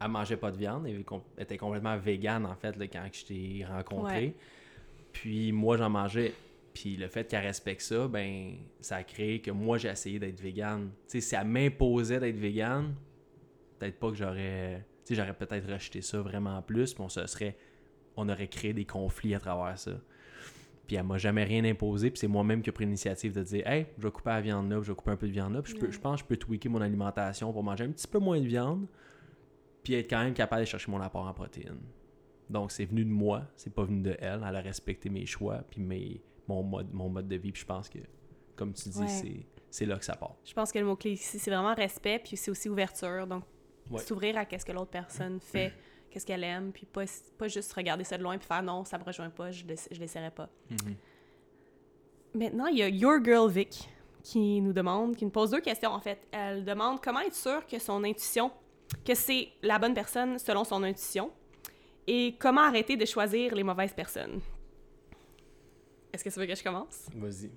[0.00, 1.04] elle mangeait pas de viande, elle
[1.38, 4.36] était complètement végane en fait quand je t'ai rencontré.
[5.12, 6.32] Puis moi j'en mangeais.
[6.72, 10.40] Puis le fait qu'elle respecte ça, ben ça a créé que moi j'ai essayé d'être
[10.40, 10.92] végane.
[11.08, 12.94] Tu sais, si elle m'imposait d'être végane,
[13.80, 14.86] peut-être pas que j'aurais.
[15.04, 17.56] Tu sais, j'aurais peut-être rejeté ça vraiment plus, puis on se serait
[18.16, 19.92] on aurait créé des conflits à travers ça.
[20.86, 23.66] Puis elle m'a jamais rien imposé, puis c'est moi-même qui ai pris l'initiative de dire
[23.66, 25.62] Hey, je vais couper la viande là, je vais couper un peu de viande là,
[25.62, 28.18] puis je, je pense que je peux tweaker mon alimentation pour manger un petit peu
[28.18, 28.86] moins de viande,
[29.82, 31.80] puis être quand même capable de chercher mon apport en protéines.
[32.50, 34.44] Donc c'est venu de moi, c'est pas venu de elle.
[34.46, 37.66] Elle a respecté mes choix, puis mes, mon, mode, mon mode de vie, puis je
[37.66, 37.98] pense que,
[38.56, 40.36] comme tu dis, c'est là que ça part.
[40.44, 43.26] Je pense que le mot-clé ici, c'est vraiment respect, puis c'est aussi ouverture.
[43.26, 43.44] Donc,
[43.98, 45.72] s'ouvrir à ce que l'autre personne fait
[46.12, 47.04] qu'est-ce qu'elle aime, puis pas,
[47.38, 49.70] pas juste regarder ça de loin puis faire non, ça me rejoint pas, je ne
[49.98, 50.48] l'essaierai pas.
[50.70, 50.94] Mm-hmm.
[52.34, 53.88] Maintenant, il y a Your Girl Vic
[54.22, 56.20] qui nous demande, qui nous pose deux questions en fait.
[56.30, 58.52] Elle demande comment être sûr que son intuition,
[59.04, 61.30] que c'est la bonne personne selon son intuition,
[62.06, 64.40] et comment arrêter de choisir les mauvaises personnes?
[66.12, 67.06] Est-ce que tu veux que je commence?
[67.14, 67.50] Vas-y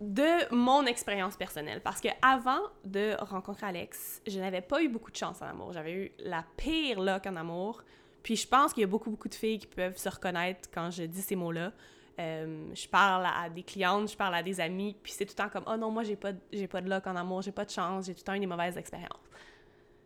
[0.00, 1.80] de mon expérience personnelle.
[1.82, 5.72] Parce que avant de rencontrer Alex, je n'avais pas eu beaucoup de chance en amour.
[5.72, 7.82] J'avais eu la pire luck en amour.
[8.22, 10.90] Puis je pense qu'il y a beaucoup, beaucoup de filles qui peuvent se reconnaître quand
[10.90, 11.72] je dis ces mots-là.
[12.18, 15.42] Euh, je parle à des clientes, je parle à des amis, puis c'est tout le
[15.42, 17.64] temps comme «Oh non, moi, j'ai pas, j'ai pas de luck en amour, j'ai pas
[17.64, 19.30] de chance, j'ai tout le temps eu des mauvaises expériences.»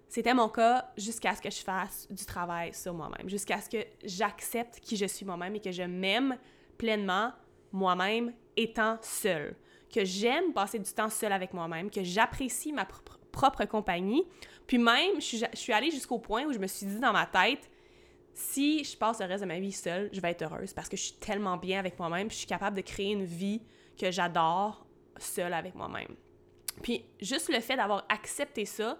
[0.08, 3.84] C'était mon cas jusqu'à ce que je fasse du travail sur moi-même, jusqu'à ce que
[4.04, 6.38] j'accepte qui je suis moi-même et que je m'aime
[6.78, 7.32] pleinement
[7.72, 9.56] moi-même étant seule
[9.92, 12.86] que j'aime passer du temps seule avec moi-même, que j'apprécie ma
[13.32, 14.24] propre compagnie.
[14.66, 17.70] Puis même, je suis, allée jusqu'au point où je me suis dit dans ma tête,
[18.32, 20.96] si je passe le reste de ma vie seule, je vais être heureuse parce que
[20.96, 23.62] je suis tellement bien avec moi-même, je suis capable de créer une vie
[23.96, 24.84] que j'adore
[25.18, 26.16] seule avec moi-même.
[26.82, 28.98] Puis juste le fait d'avoir accepté ça,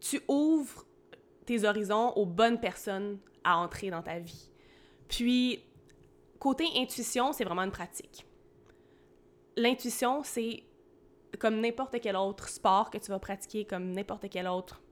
[0.00, 0.86] tu ouvres
[1.44, 4.50] tes horizons aux bonnes personnes à entrer dans ta vie.
[5.08, 5.62] Puis,
[6.38, 8.24] côté intuition, c'est vraiment une pratique
[9.56, 10.64] l'intuition, c'est
[11.38, 14.82] comme n'importe quel autre sport que tu vas pratiquer, comme n'importe quelle autre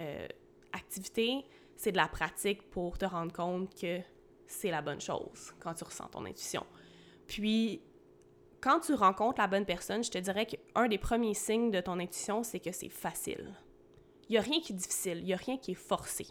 [0.00, 0.26] euh,
[0.72, 1.44] activité,
[1.76, 4.00] c'est de la pratique pour te rendre compte que
[4.46, 6.64] c'est la bonne chose quand tu ressens ton intuition.
[7.26, 7.82] Puis,
[8.60, 11.98] quand tu rencontres la bonne personne, je te dirais qu'un des premiers signes de ton
[12.00, 13.54] intuition, c'est que c'est facile.
[14.28, 16.26] Il n'y a rien qui est difficile, il n'y a rien qui est forcé.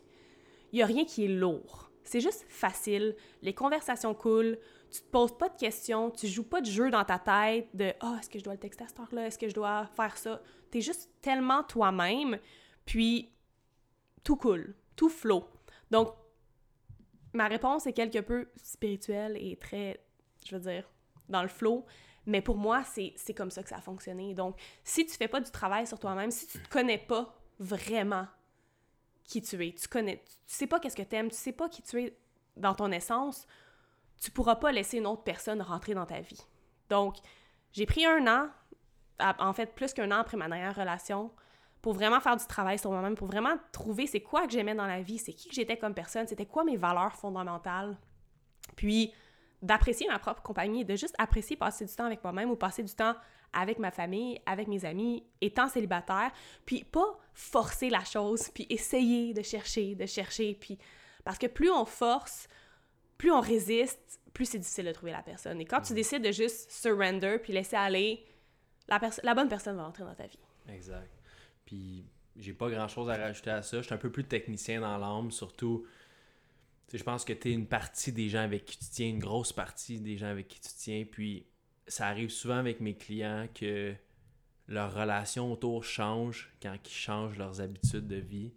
[0.71, 1.89] Il n'y a rien qui est lourd.
[2.03, 4.57] C'est juste facile, les conversations coulent,
[4.89, 7.93] tu te poses pas de questions, tu joues pas de jeu dans ta tête de
[7.99, 9.27] «Ah, est-ce que je dois le texter à cette heure-là?
[9.27, 12.39] Est-ce que je dois faire ça?» Tu es juste tellement toi-même,
[12.85, 13.31] puis
[14.23, 15.49] tout coule, tout flot.
[15.91, 16.13] Donc,
[17.33, 20.03] ma réponse est quelque peu spirituelle et très,
[20.45, 20.89] je veux dire,
[21.29, 21.85] dans le flow.
[22.25, 24.33] Mais pour moi, c'est comme ça que ça a fonctionné.
[24.33, 28.27] Donc, si tu fais pas du travail sur toi-même, si tu te connais pas vraiment
[29.23, 31.69] qui tu es, tu connais, tu sais pas qu'est-ce que tu aimes, tu sais pas
[31.69, 32.17] qui tu es
[32.57, 33.47] dans ton essence,
[34.19, 36.41] tu pourras pas laisser une autre personne rentrer dans ta vie.
[36.89, 37.17] Donc,
[37.71, 38.49] j'ai pris un an,
[39.19, 41.31] en fait plus qu'un an après ma dernière relation,
[41.81, 44.87] pour vraiment faire du travail sur moi-même, pour vraiment trouver c'est quoi que j'aimais dans
[44.87, 47.97] la vie, c'est qui que j'étais comme personne, c'était quoi mes valeurs fondamentales.
[48.75, 49.13] Puis,
[49.61, 52.93] d'apprécier ma propre compagnie, de juste apprécier passer du temps avec moi-même ou passer du
[52.93, 53.15] temps
[53.53, 56.31] avec ma famille, avec mes amis, étant célibataire,
[56.65, 60.77] puis pas forcer la chose, puis essayer de chercher, de chercher, puis
[61.23, 62.47] parce que plus on force,
[63.17, 65.59] plus on résiste, plus c'est difficile de trouver la personne.
[65.59, 65.95] Et quand tu mm.
[65.95, 68.23] décides de juste surrender puis laisser aller,
[68.87, 70.39] la, la bonne personne va entrer dans ta vie.
[70.69, 71.11] Exact.
[71.65, 72.05] Puis
[72.37, 73.77] j'ai pas grand chose à rajouter à ça.
[73.77, 75.85] Je suis un peu plus technicien dans l'âme, surtout.
[76.93, 79.51] Je pense que tu es une partie des gens avec qui tu tiens, une grosse
[79.51, 81.05] partie des gens avec qui tu tiens.
[81.09, 81.45] Puis
[81.87, 83.93] ça arrive souvent avec mes clients que
[84.67, 88.53] leur relation autour change quand ils changent leurs habitudes de vie.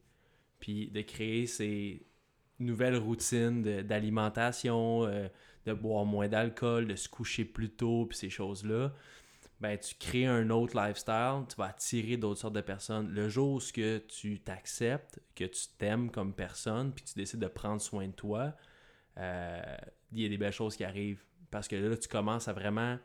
[0.61, 2.07] Puis de créer ces
[2.61, 5.29] nouvelles routines d'alimentation, euh,
[5.67, 8.93] de boire moins d'alcool, de se coucher plus tôt, puis ces choses-là
[9.61, 13.11] ben, tu crées un autre lifestyle, tu vas attirer d'autres sortes de personnes.
[13.11, 17.47] Le jour où que tu t'acceptes, que tu t'aimes comme personne, puis tu décides de
[17.47, 18.55] prendre soin de toi,
[19.19, 19.77] euh,
[20.13, 21.23] il y a des belles choses qui arrivent.
[21.51, 22.99] Parce que là, tu commences à vraiment...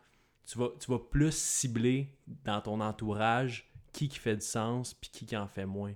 [0.46, 5.10] Tu vas, tu vas plus cibler dans ton entourage qui qui fait du sens, puis
[5.10, 5.94] qui qui en fait moins.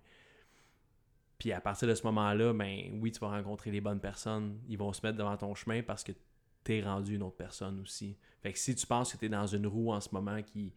[1.40, 4.60] Puis à partir de ce moment-là, ben oui, tu vas rencontrer les bonnes personnes.
[4.68, 6.12] Ils vont se mettre devant ton chemin parce que
[6.64, 8.18] t'es rendu une autre personne aussi.
[8.44, 10.74] Fait que si tu penses que t'es dans une roue en ce moment qui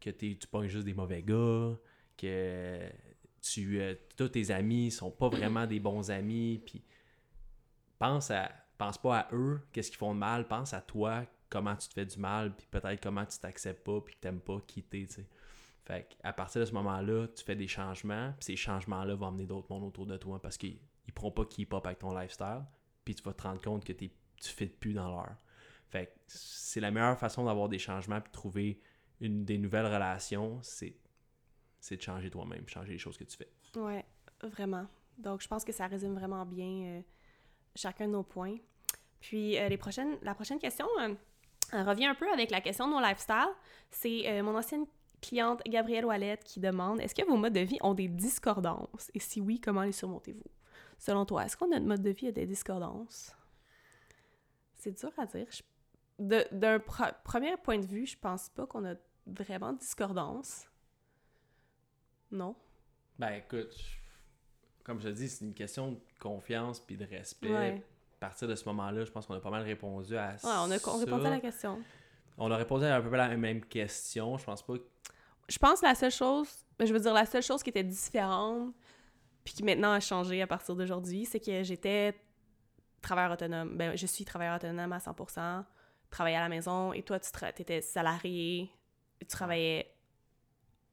[0.00, 1.76] que tu pognes juste des mauvais gars,
[2.16, 2.88] que
[3.42, 6.82] tu euh, tous tes amis sont pas vraiment des bons amis, puis
[7.98, 11.76] pense à pense pas à eux, qu'est-ce qu'ils font de mal, pense à toi, comment
[11.76, 14.58] tu te fais du mal, puis peut-être comment tu t'acceptes pas, puis que t'aimes pas
[14.66, 15.26] quitter, tu sais.
[15.84, 19.46] Fait à partir de ce moment-là, tu fais des changements, puis ces changements-là vont amener
[19.46, 22.64] d'autres mondes autour de toi parce qu'ils ne pourront pas keep up avec ton lifestyle,
[23.04, 25.36] puis tu vas te rendre compte que tu fais plus dans l'heure.
[25.88, 28.80] Fait c'est la meilleure façon d'avoir des changements puis de trouver
[29.20, 30.96] une, des nouvelles relations, c'est,
[31.90, 33.50] de changer toi-même, changer les choses que tu fais.
[33.76, 34.04] Ouais,
[34.42, 34.86] vraiment.
[35.18, 37.00] Donc, je pense que ça résume vraiment bien euh,
[37.74, 38.56] chacun de nos points.
[39.20, 41.14] Puis, euh, les prochaines, la prochaine question euh,
[41.72, 43.48] revient un peu avec la question de nos lifestyle.
[43.90, 44.86] C'est mon ancienne
[45.20, 49.10] cliente Gabrielle Ouellette qui demande Est-ce que vos modes de vie ont des discordances?
[49.14, 50.50] Et si oui, comment les surmontez-vous?
[50.98, 53.34] Selon toi, est-ce qu'on notre mode de vie a des discordances?
[54.74, 55.46] C'est dur à dire
[56.20, 56.78] d'un
[57.24, 58.94] premier point de vue, je pense pas qu'on a
[59.26, 60.68] vraiment de discordance.
[62.30, 62.54] Non?
[63.18, 63.74] Ben écoute,
[64.84, 67.82] comme je te dis, c'est une question de confiance puis de respect.
[68.16, 70.46] À partir de ce moment-là, je pense qu'on a pas mal répondu à ça.
[70.46, 71.82] Ouais, on a répondu à la question.
[72.36, 74.36] On a répondu à, un peu la même question.
[74.36, 74.74] Je pense pas
[75.50, 77.84] Je pense que la seule chose, ben, je veux dire, la seule chose qui était
[77.84, 78.72] différente
[79.44, 82.14] puis qui maintenant a changé à partir d'aujourd'hui, c'est que j'étais
[83.02, 83.76] travailleur autonome.
[83.76, 85.64] Ben, je suis travailleur autonome à 100%
[86.10, 87.28] travailler à la maison et toi, tu
[87.62, 88.70] étais salarié,
[89.20, 89.92] tu travaillais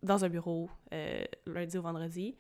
[0.04, 2.36] dans un bureau euh, lundi au vendredi,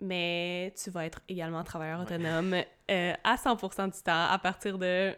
[0.00, 2.54] mais tu vas être également travailleur autonome
[2.90, 5.14] euh, à 100% du temps à partir de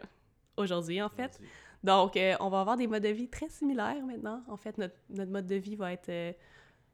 [0.57, 1.39] aujourd'hui, en fait.
[1.83, 4.43] Donc, euh, on va avoir des modes de vie très similaires maintenant.
[4.47, 6.35] En fait, notre, notre mode de vie va être,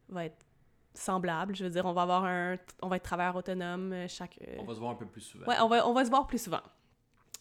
[0.08, 0.45] va être
[0.93, 1.56] semblable.
[1.56, 2.58] Je veux dire, on va avoir un...
[2.82, 4.39] On va être travailleur autonome chaque...
[4.58, 5.45] On va se voir un peu plus souvent.
[5.45, 6.62] Ouais, on va, on va se voir plus souvent.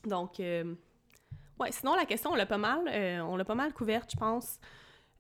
[0.05, 0.41] Donc,
[1.61, 4.17] Ouais, sinon, la question, on l'a pas mal, euh, on l'a pas mal couverte, je
[4.17, 4.61] pense.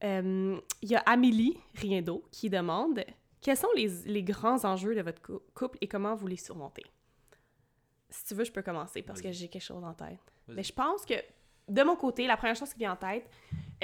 [0.04, 3.04] Euh, il y a Amélie Riendo qui demande
[3.40, 5.20] quels sont les, les grands enjeux de votre
[5.54, 6.84] couple et comment vous les surmontez?
[8.10, 10.20] Si tu veux, je peux commencer parce que j'ai quelque chose en tête.
[10.46, 11.14] Mais je pense que,
[11.68, 13.28] de mon côté, la première chose qui vient en tête,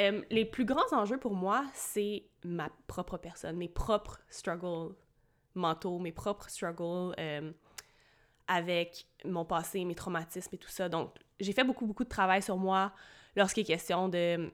[0.01, 4.95] euh, les plus grands enjeux pour moi, c'est ma propre personne, mes propres struggles
[5.55, 7.15] mentaux, mes propres struggles
[8.47, 10.89] avec mon passé, mes traumatismes et tout ça.
[10.89, 12.93] Donc, j'ai fait beaucoup, beaucoup de travail sur moi
[13.37, 14.51] lorsqu'il est question de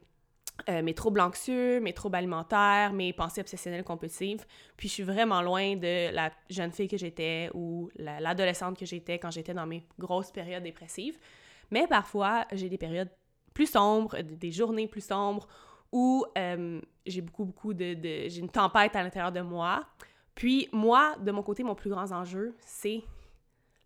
[0.69, 4.45] euh, mes troubles anxieux, mes troubles alimentaires, mes pensées obsessionnelles compulsives.
[4.77, 9.19] Puis je suis vraiment loin de la jeune fille que j'étais ou l'adolescente que j'étais
[9.19, 11.19] quand j'étais dans mes grosses périodes dépressives.
[11.71, 13.11] Mais parfois, j'ai des périodes
[13.61, 15.47] plus sombres, des journées plus sombres
[15.93, 17.95] où euh, j'ai beaucoup, beaucoup de...
[18.03, 19.85] j'ai une tempête à l'intérieur de moi.
[20.35, 23.03] Puis moi, de mon côté, mon plus grand enjeu, c'est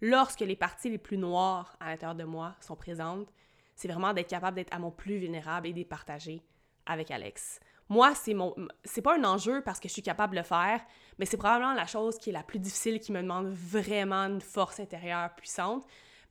[0.01, 3.27] lorsque les parties les plus noires à l'intérieur de moi sont présentes,
[3.75, 6.41] c'est vraiment d'être capable d'être à mon plus vulnérable et de les partager
[6.87, 7.59] avec Alex.
[7.89, 10.81] Moi, c'est mon c'est pas un enjeu parce que je suis capable de le faire,
[11.19, 14.41] mais c'est probablement la chose qui est la plus difficile qui me demande vraiment une
[14.41, 15.85] force intérieure puissante.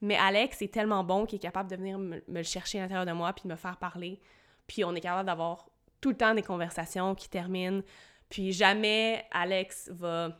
[0.04, 3.06] Mais Alex est tellement bon qu'il est capable de venir me, le chercher à l'intérieur
[3.06, 4.20] de moi puis de me faire parler.
[4.68, 5.70] Puis on est capable d'avoir
[6.02, 7.82] tout le temps des conversations qui terminent.
[8.28, 10.38] Puis jamais Alex va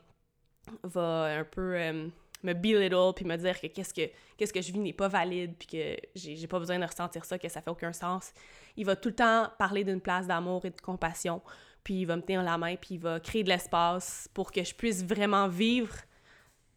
[0.84, 2.08] va un peu euh,
[2.44, 5.56] me belittle puis me dire que qu'est-ce que qu'est-ce que je vis n'est pas valide
[5.58, 8.34] puis que j'ai pas besoin de ressentir ça que ça fait aucun sens.
[8.76, 11.42] Il va tout le temps parler d'une place d'amour et de compassion,
[11.86, 14.62] puis il va me tenir la main puis il va créer de l'espace pour que
[14.62, 15.96] je puisse vraiment vivre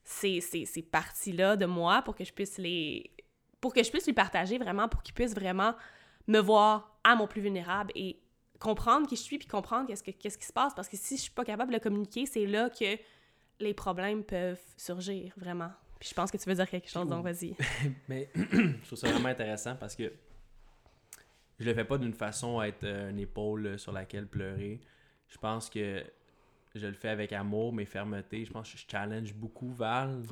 [0.07, 3.11] ces, ces, ces parties-là de moi pour que je puisse les
[3.61, 5.75] pour que je puisse lui partager vraiment pour qu'il puisse vraiment
[6.29, 8.21] me voir à mon plus vulnérable et
[8.61, 11.17] comprendre qui je suis puis comprendre qu'est-ce, que, qu'est-ce qui se passe parce que si
[11.17, 12.97] je suis pas capable de communiquer, c'est là que
[13.59, 15.71] les problèmes peuvent surgir, vraiment.
[15.99, 17.57] Puis je pense que tu veux dire quelque chose, donc vas-y.
[18.09, 20.13] Mais je trouve ça vraiment intéressant parce que
[21.59, 24.81] je le fais pas d'une façon à être euh, une épaule sur laquelle pleurer.
[25.29, 26.05] Je pense que
[26.79, 28.45] je le fais avec amour, mais fermeté.
[28.45, 30.23] Je pense que je challenge beaucoup Val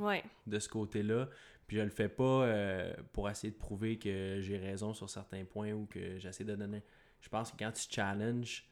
[0.47, 1.29] de ce côté-là.
[1.67, 5.43] Puis je le fais pas euh, pour essayer de prouver que j'ai raison sur certains
[5.45, 6.83] points ou que j'essaie de donner.
[7.21, 8.65] Je pense que quand tu challenges,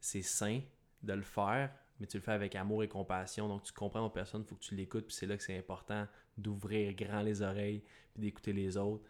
[0.00, 0.60] c'est sain
[1.02, 3.46] de le faire, mais tu le fais avec amour et compassion.
[3.46, 5.56] Donc, tu comprends aux personne, il faut que tu l'écoutes, puis c'est là que c'est
[5.56, 6.06] important
[6.36, 7.82] d'ouvrir grand les oreilles,
[8.12, 9.04] puis d'écouter les autres.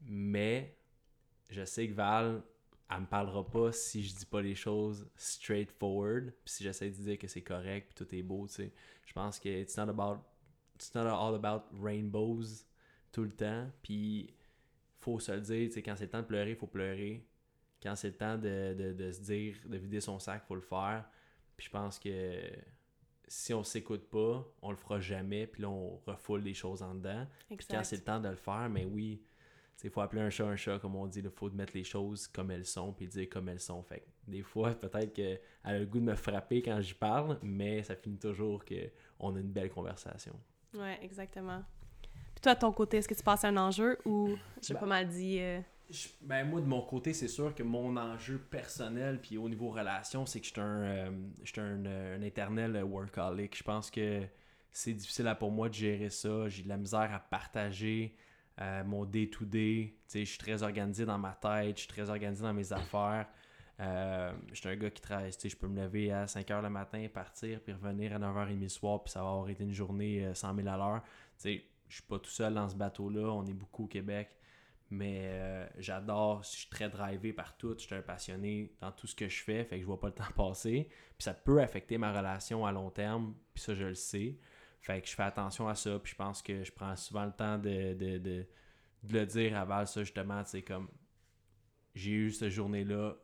[0.00, 0.76] Mais
[1.48, 2.42] je sais que Val,
[2.94, 6.94] elle me parlera pas si je dis pas les choses straightforward, puis si j'essaie de
[6.94, 8.72] dire que c'est correct, puis tout est beau, tu sais.
[9.06, 10.22] Je pense que it's not about,
[10.74, 12.64] it's not all about rainbows
[13.10, 14.34] tout le temps, puis
[15.00, 17.26] faut se le dire, tu sais, quand c'est le temps de pleurer, il faut pleurer.
[17.82, 20.54] Quand c'est le temps de, de, de, se dire, de vider son sac, il faut
[20.54, 21.04] le faire.
[21.56, 22.40] Puis je pense que
[23.26, 26.94] si on s'écoute pas, on le fera jamais, puis là, on refoule des choses en
[26.94, 27.26] dedans.
[27.48, 29.22] Puis quand c'est le temps de le faire, mais oui,
[29.84, 31.20] il faut appeler un chat un chat, comme on dit.
[31.20, 33.82] Il faut mettre les choses comme elles sont, puis dire comme elles sont.
[33.82, 37.82] Fait des fois, peut-être qu'elle a le goût de me frapper quand j'y parle, mais
[37.82, 40.34] ça finit toujours qu'on a une belle conversation.
[40.74, 41.62] Ouais, exactement.
[42.34, 44.86] Puis toi, de ton côté, est-ce que tu passes un enjeu ou j'ai ben, pas
[44.86, 45.38] mal dit...
[45.40, 45.60] Euh,
[46.22, 50.24] ben moi, de mon côté, c'est sûr que mon enjeu personnel, puis au niveau relation,
[50.24, 51.10] c'est que je suis un, euh,
[51.58, 53.56] un, euh, un, éternel workaholic.
[53.56, 54.22] Je pense que
[54.70, 56.48] c'est difficile pour moi de gérer ça.
[56.48, 58.16] J'ai de la misère à partager
[58.60, 59.94] euh, mon day-to-day.
[60.12, 63.26] Je suis très organisé dans ma tête, je suis très organisé dans mes affaires.
[63.78, 67.60] je suis un gars qui travaille, je peux me lever à 5h le matin, partir,
[67.60, 70.68] puis revenir à 9h30 le soir, puis ça va avoir été une journée 100 000
[70.68, 71.02] à l'heure.
[71.44, 74.30] Je suis pas tout seul dans ce bateau-là, on est beaucoup au Québec.
[74.92, 79.06] Mais euh, j'adore, je suis très drivé par tout, je suis un passionné dans tout
[79.06, 80.86] ce que je fais, fait que je vois pas le temps passer.
[80.90, 84.36] Puis ça peut affecter ma relation à long terme, puis ça je le sais.
[84.82, 87.32] Fait que je fais attention à ça, puis je pense que je prends souvent le
[87.32, 88.46] temps de, de, de,
[89.08, 90.88] le dire Val, ça justement, c'est comme
[91.94, 93.14] j'ai eu cette journée-là,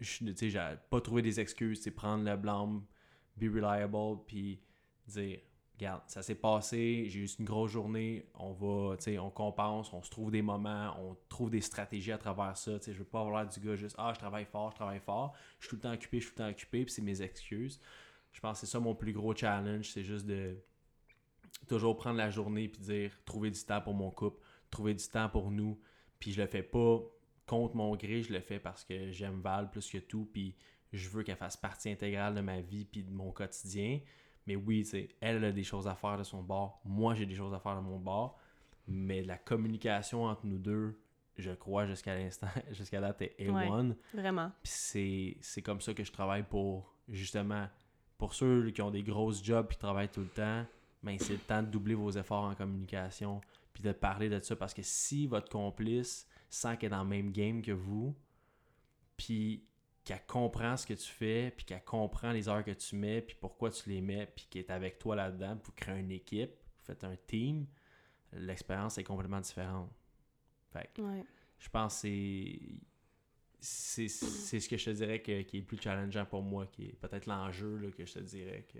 [0.00, 2.82] je j'ai pas trouvé des excuses, c'est prendre le blâme,
[3.36, 4.62] be reliable, puis
[5.06, 5.40] dire
[5.74, 9.92] regarde, ça s'est passé, j'ai eu une grosse journée, on va, tu sais, on compense,
[9.92, 12.98] on se trouve des moments, on trouve des stratégies à travers ça, tu sais, je
[12.98, 15.70] veux pas avoir du gars juste, ah, je travaille fort, je travaille fort, je suis
[15.70, 17.80] tout le temps occupé, je suis tout le temps occupé, puis c'est mes excuses.
[18.34, 20.58] Je pense que c'est ça mon plus gros challenge, c'est juste de
[21.66, 25.30] toujours prendre la journée puis dire, trouver du temps pour mon couple, trouver du temps
[25.30, 25.80] pour nous,
[26.18, 27.00] puis je le fais pas
[27.46, 30.54] contre mon gré, je le fais parce que j'aime Val plus que tout, puis
[30.92, 34.00] je veux qu'elle fasse partie intégrale de ma vie puis de mon quotidien.
[34.46, 34.86] Mais oui,
[35.20, 36.80] elle a des choses à faire de son bord.
[36.84, 38.38] Moi, j'ai des choses à faire de mon bord.
[38.86, 41.00] Mais la communication entre nous deux,
[41.38, 43.94] je crois, jusqu'à l'instant, jusqu'à date, est A1.
[44.12, 44.52] vraiment.
[44.62, 47.66] Puis c'est comme ça que je travaille pour, justement,
[48.24, 50.64] pour ceux qui ont des grosses jobs et qui travaillent tout le temps,
[51.02, 53.42] ben, c'est le temps de doubler vos efforts en communication
[53.74, 54.56] puis de parler de ça.
[54.56, 58.16] Parce que si votre complice sent qu'elle est dans le même game que vous,
[59.18, 59.66] puis
[60.04, 63.36] qu'elle comprend ce que tu fais, puis qu'elle comprend les heures que tu mets, puis
[63.38, 66.84] pourquoi tu les mets, puis qu'elle est avec toi là-dedans pour créer une équipe, vous
[66.86, 67.66] faites un team,
[68.32, 69.90] l'expérience est complètement différente.
[70.72, 70.88] Fait
[71.58, 72.08] je pense que
[73.64, 76.96] c'est ce que je te dirais qui est le plus challengeant pour moi, qui est
[77.00, 78.78] peut-être l'enjeu que je te dirais que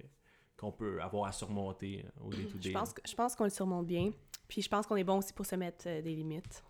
[0.56, 3.86] qu'on peut avoir à surmonter euh, au day Je pense, je pense qu'on le surmonte
[3.86, 4.12] bien.
[4.46, 6.62] Puis je pense qu'on est bon aussi pour se mettre euh, des limites.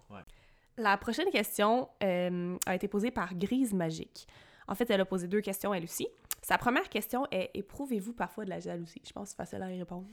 [0.78, 4.26] La prochaine question euh, a été posée par Grise Magique.
[4.66, 6.08] En fait, elle a posé deux questions, elle aussi.
[6.40, 9.02] Sa première question est Éprouvez-vous parfois de la jalousie?
[9.06, 10.06] Je pense que c'est facile à y répondre.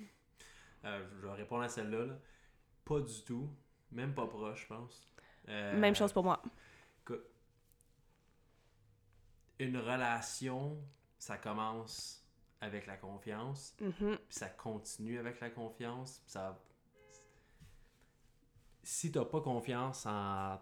[0.84, 2.20] Euh, je vais répondre à celle-là.
[2.84, 3.50] Pas du tout.
[3.92, 5.08] Même pas proche, je pense.
[5.48, 6.42] Même chose pour moi.
[9.62, 10.78] Une relation,
[11.20, 12.26] ça commence
[12.62, 14.18] avec la confiance, Mhm.
[14.18, 16.60] puis ça continue avec la confiance, puis ça...
[18.84, 20.60] Si t'as pas confiance en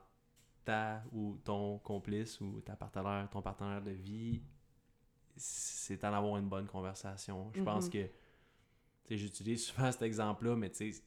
[0.65, 4.41] ta ou ton complice ou ta partenaire, ton partenaire de vie,
[5.37, 7.49] c'est d'en avoir une bonne conversation.
[7.53, 7.91] Je pense Mhm.
[7.91, 8.11] que, tu
[9.05, 11.01] sais, j'utilise souvent cet exemple-là, mais tu sais,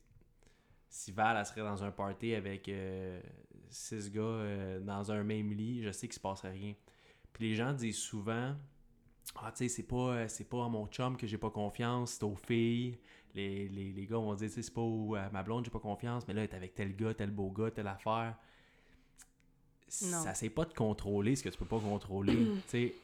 [0.89, 3.21] si Val, elle serait dans un party avec euh,
[3.69, 6.75] six gars euh, dans un même lit, je sais qu'il se passerait rien.
[7.33, 8.55] Puis les gens disent souvent,
[9.37, 12.13] ah, tu sais, c'est pas, euh, c'est pas à mon chum que j'ai pas confiance,
[12.13, 12.99] c'est aux filles.
[13.35, 15.71] Les, les, les gars vont dire, tu sais, c'est pas au- à ma blonde j'ai
[15.71, 18.37] pas confiance, mais là, elle est avec tel gars, tel beau gars, telle affaire.
[20.05, 20.23] Non.
[20.23, 22.35] Ça c'est pas de contrôler ce que tu peux pas contrôler.
[22.65, 22.95] tu sais,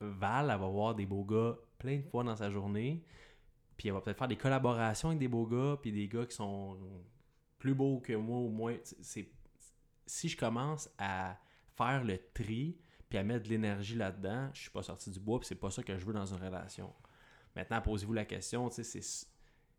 [0.00, 3.02] Val, elle va voir des beaux gars plein de fois dans sa journée,
[3.76, 6.36] puis elle va peut-être faire des collaborations avec des beaux gars, puis des gars qui
[6.36, 6.78] sont
[7.58, 8.76] plus beaux que moi ou moins.
[9.02, 9.28] C'est,
[10.06, 11.38] si je commence à
[11.76, 12.76] faire le tri,
[13.10, 15.70] puis à mettre de l'énergie là-dedans, je suis pas sorti du bois, puis c'est pas
[15.70, 16.94] ça que je veux dans une relation.
[17.54, 19.26] Maintenant, posez-vous la question, tu sais, c'est,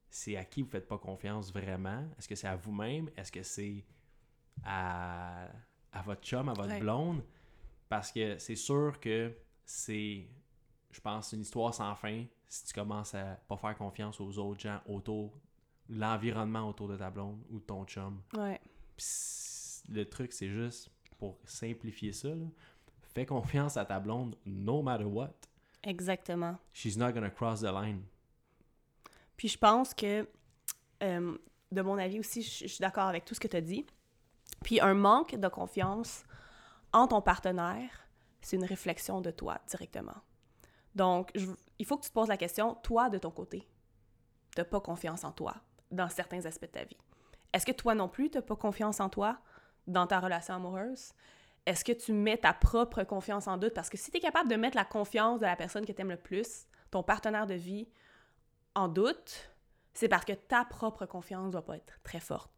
[0.09, 2.05] c'est à qui vous faites pas confiance vraiment?
[2.19, 3.09] Est-ce que c'est à vous-même?
[3.15, 3.85] Est-ce que c'est
[4.65, 5.47] à,
[5.93, 6.79] à votre chum, à votre Ouais.
[6.79, 7.23] blonde?
[7.87, 9.33] Parce que c'est sûr que
[9.65, 10.27] c'est,
[10.91, 14.59] je pense, une histoire sans fin si tu commences à pas faire confiance aux autres
[14.59, 15.39] gens autour,
[15.87, 18.21] l'environnement autour de ta blonde ou de ton chum.
[18.35, 18.59] Ouais.
[19.89, 22.45] Le truc, c'est juste, pour simplifier ça, là,
[23.13, 25.33] fais confiance à ta blonde no matter what.
[25.83, 26.57] Exactement.
[26.73, 28.03] She's not gonna cross the line.
[29.37, 30.27] Puis je pense que,
[31.03, 31.37] euh,
[31.71, 33.85] de mon avis aussi, je je suis d'accord avec tout ce que tu as dit.
[34.63, 36.23] Puis un manque de confiance
[36.93, 37.89] en ton partenaire,
[38.41, 40.17] c'est une réflexion de toi directement.
[40.93, 41.47] Donc, je-
[41.79, 43.67] il faut que tu te poses la question, toi, de ton côté,
[44.55, 45.55] tu pas confiance en toi
[45.89, 46.97] dans certains aspects de ta vie.
[47.53, 49.39] Est-ce que toi non plus, tu pas confiance en toi
[49.87, 51.13] dans ta relation amoureuse?
[51.65, 53.73] Est-ce que tu mets ta propre confiance en doute?
[53.73, 56.01] Parce que si tu es capable de mettre la confiance de la personne que tu
[56.01, 57.87] aimes le plus, ton partenaire de vie,
[58.73, 59.51] en doute,
[59.93, 62.51] c'est parce que ta propre confiance doit pas être très forte.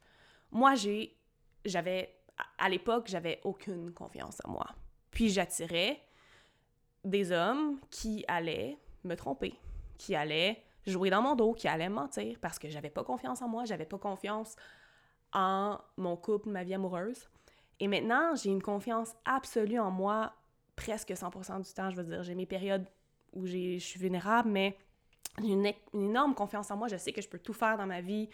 [0.52, 1.18] Moi, j'ai,
[1.66, 2.16] j'avais,
[2.58, 4.68] à- l'époque, j'avais aucune confiance en moi.
[5.12, 6.02] Puis j'attirais
[7.04, 9.54] des hommes qui allaient me tromper,
[9.98, 13.42] qui allaient jouer dans mon dos, qui allaient me mentir parce que j'avais pas confiance
[13.42, 14.56] en moi, j'avais pas confiance
[15.34, 17.28] en mon couple, ma vie amoureuse.
[17.80, 20.34] Et maintenant, j'ai une confiance absolue en moi
[20.76, 21.90] presque 100% du temps.
[21.90, 22.86] Je veux dire, j'ai mes périodes
[23.34, 24.78] où je suis vulnérable, mais
[25.40, 26.88] j'ai une, énorme confiance en moi.
[26.88, 28.30] Je sais que je peux tout faire dans ma vie,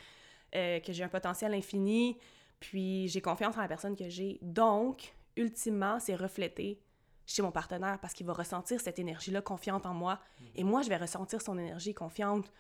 [0.56, 2.18] euh, que j'ai un potentiel infini,
[2.60, 4.40] puis j'ai confiance en la personne que j'ai.
[4.42, 6.82] Donc, ultimement, c'est reflété
[7.26, 10.20] chez mon partenaire parce qu'il va ressentir cette énergie-là confiante en moi
[10.56, 12.52] et moi, je vais ressentir son énergie confiante.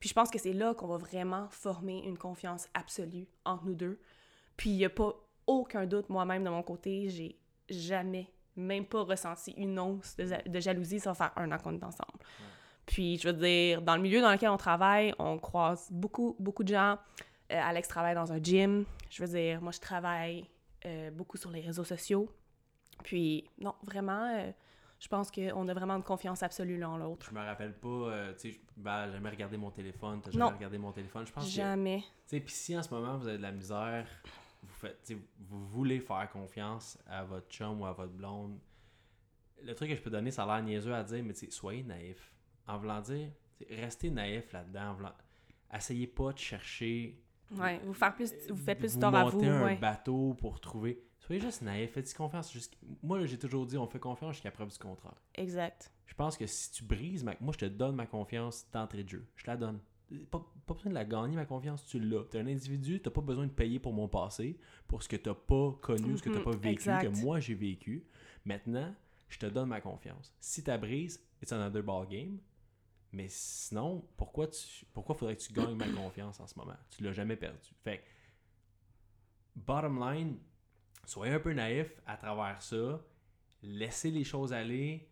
[0.00, 3.74] Puis je pense que c'est là qu'on va vraiment former une confiance absolue entre nous
[3.74, 3.98] deux.
[4.56, 5.14] Puis il n'y a pas
[5.48, 7.36] aucun doute, moi-même, de mon côté, j'ai
[7.68, 10.98] jamais, même pas ressenti une once de, ja- de jalousie.
[10.98, 12.18] Va faire un an qu'on est ensemble.
[12.86, 16.62] Puis, je veux dire, dans le milieu dans lequel on travaille, on croise beaucoup, beaucoup
[16.64, 16.96] de gens.
[17.52, 18.84] Euh, Alex travaille dans un gym.
[19.10, 20.46] Je veux dire, moi, je travaille
[20.86, 22.30] euh, beaucoup sur les réseaux sociaux.
[23.04, 24.50] Puis, non, vraiment, euh,
[24.98, 27.26] je pense qu'on a vraiment une confiance absolue l'un l'autre.
[27.30, 30.44] Je me rappelle pas, euh, tu sais, ben, j'ai jamais regardé mon téléphone, t'as jamais
[30.46, 30.56] Non.
[30.56, 31.26] regardé mon téléphone.
[31.26, 32.02] Je pense que, tu Jamais.
[32.26, 34.06] sais, puis si en ce moment vous avez de la misère,
[34.68, 38.58] vous faites, vous voulez faire confiance à votre chum ou à votre blonde,
[39.62, 42.32] le truc que je peux donner, ça a l'air niaiseux à dire, mais soyez naïf.
[42.66, 43.30] En voulant dire,
[43.70, 44.94] restez naïf là-dedans.
[44.94, 45.12] Voulant...
[45.74, 47.20] Essayez pas de chercher
[47.52, 49.38] Ouais, vous, faire plus, vous faites plus vous tort à vous.
[49.38, 49.76] montez un ouais.
[49.76, 51.02] bateau pour trouver.
[51.18, 52.52] Soyez juste naïf, faites confiance.
[52.52, 55.14] Jusqu'- Moi, j'ai toujours dit, on fait confiance jusqu'à preuve du contraire.
[55.34, 55.90] Exact.
[56.06, 57.34] Je pense que si tu brises, ma...
[57.40, 59.26] moi, je te donne ma confiance d'entrée de jeu.
[59.34, 59.80] Je te la donne.
[60.30, 62.24] Pas, pas besoin de la gagner, ma confiance, tu l'as.
[62.30, 65.16] Tu es un individu, tu pas besoin de payer pour mon passé, pour ce que
[65.16, 67.02] tu pas connu, ce que tu Mhm, pas vécu, exact.
[67.14, 68.06] que moi j'ai vécu.
[68.44, 68.94] Maintenant,
[69.28, 70.34] je te donne ma confiance.
[70.40, 72.38] Si tu brises, it's another ball game.
[73.12, 76.76] Mais sinon, pourquoi tu pourquoi faudrait que tu gagnes ma confiance en ce moment?
[76.90, 77.68] Tu l'as jamais perdu.
[77.82, 78.02] Fait
[79.56, 80.38] bottom line,
[81.04, 83.00] soyez un peu naïf à travers ça.
[83.62, 85.08] Laissez les choses aller.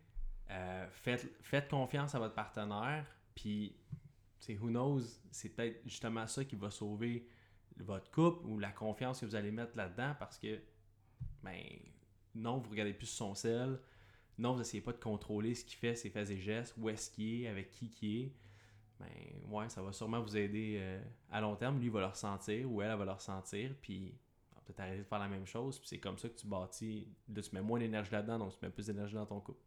[0.51, 3.05] Euh, faites, faites confiance à votre partenaire.
[3.35, 3.77] Puis,
[4.41, 7.29] sais, who knows, c'est peut-être justement ça qui va sauver
[7.79, 10.59] votre couple ou la confiance que vous allez mettre là-dedans parce que,
[11.43, 11.61] ben,
[12.35, 13.79] non, vous regardez plus son sel.
[14.39, 17.11] Non, vous essayez pas de contrôler ce qu'il fait, ses faits et gestes, où est-ce
[17.11, 18.33] qu'il est, avec qui qu'il est.
[18.99, 21.79] Ben, ouais, ça va sûrement vous aider euh, à long terme.
[21.79, 23.75] Lui, il va le ressentir ou elle, elle va le ressentir.
[23.81, 24.15] Puis,
[24.65, 25.79] peut-être arrêter de faire la même chose.
[25.79, 27.09] Puis, c'est comme ça que tu bâtis.
[27.35, 29.63] Là, tu mets moins d'énergie là-dedans, donc tu mets plus d'énergie dans ton couple.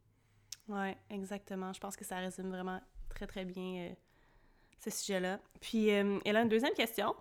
[0.68, 1.72] Ouais, exactement.
[1.72, 3.94] Je pense que ça résume vraiment très, très bien euh,
[4.80, 5.38] ce sujet-là.
[5.60, 7.14] Puis, euh, elle a une deuxième question.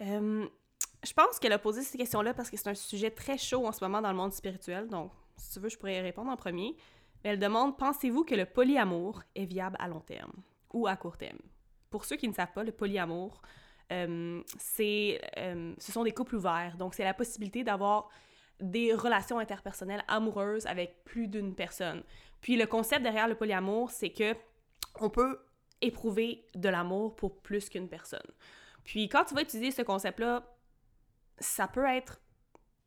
[0.00, 0.46] Euh,
[1.04, 3.72] je pense qu'elle a posé cette question-là parce que c'est un sujet très chaud en
[3.72, 4.88] ce moment dans le monde spirituel.
[4.88, 6.76] Donc, si tu veux, je pourrais y répondre en premier.
[7.22, 10.32] Elle demande Pensez-vous que le polyamour est viable à long terme
[10.72, 11.38] ou à court terme?
[11.90, 13.42] Pour ceux qui ne savent pas, le polyamour,
[13.92, 15.20] euh, c'est,
[15.78, 16.76] ce sont des couples ouverts.
[16.78, 18.08] Donc, c'est la possibilité d'avoir
[18.60, 22.02] des relations interpersonnelles amoureuses avec plus d'une personne.
[22.40, 24.34] Puis le concept derrière le polyamour, c'est que
[25.00, 25.38] on peut
[25.82, 28.20] éprouver de l'amour pour plus qu'une personne.
[28.84, 30.44] Puis quand tu vas utiliser ce concept-là,
[31.38, 32.20] ça peut être...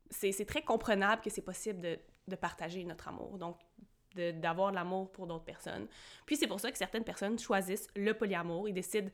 [0.09, 3.59] C'est très comprenable que c'est possible de, partager notre amour, donc
[4.15, 5.87] d'avoir de, l'amour pour d'autres personnes.
[6.25, 8.69] Puis c'est pour ça que certaines personnes choisissent le polyamour.
[8.69, 9.09] Ils décident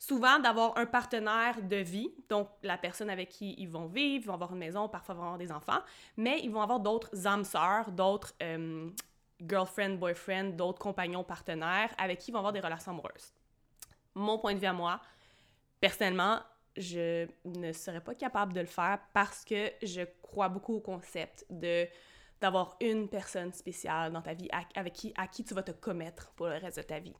[0.00, 4.26] souvent d'avoir un partenaire de vie, donc la personne avec qui ils vont vivre, ils
[4.26, 5.80] vont avoir une maison, parfois vont avoir des enfants,
[6.16, 8.90] mais ils vont avoir d'autres âmes sœurs, d'autres euh,
[9.46, 13.32] girlfriend, boyfriend, d'autres compagnons, partenaires avec qui ils vont avoir des relations amoureuses.
[14.14, 15.00] Mon point de vue à moi,
[15.80, 16.40] personnellement,
[16.76, 21.44] je ne serais pas capable de le faire parce que je crois beaucoup au concept
[21.50, 21.86] de
[22.40, 26.32] d'avoir une personne spéciale dans ta vie avec qui, à qui tu vas te commettre
[26.32, 27.14] pour le reste de ta vie.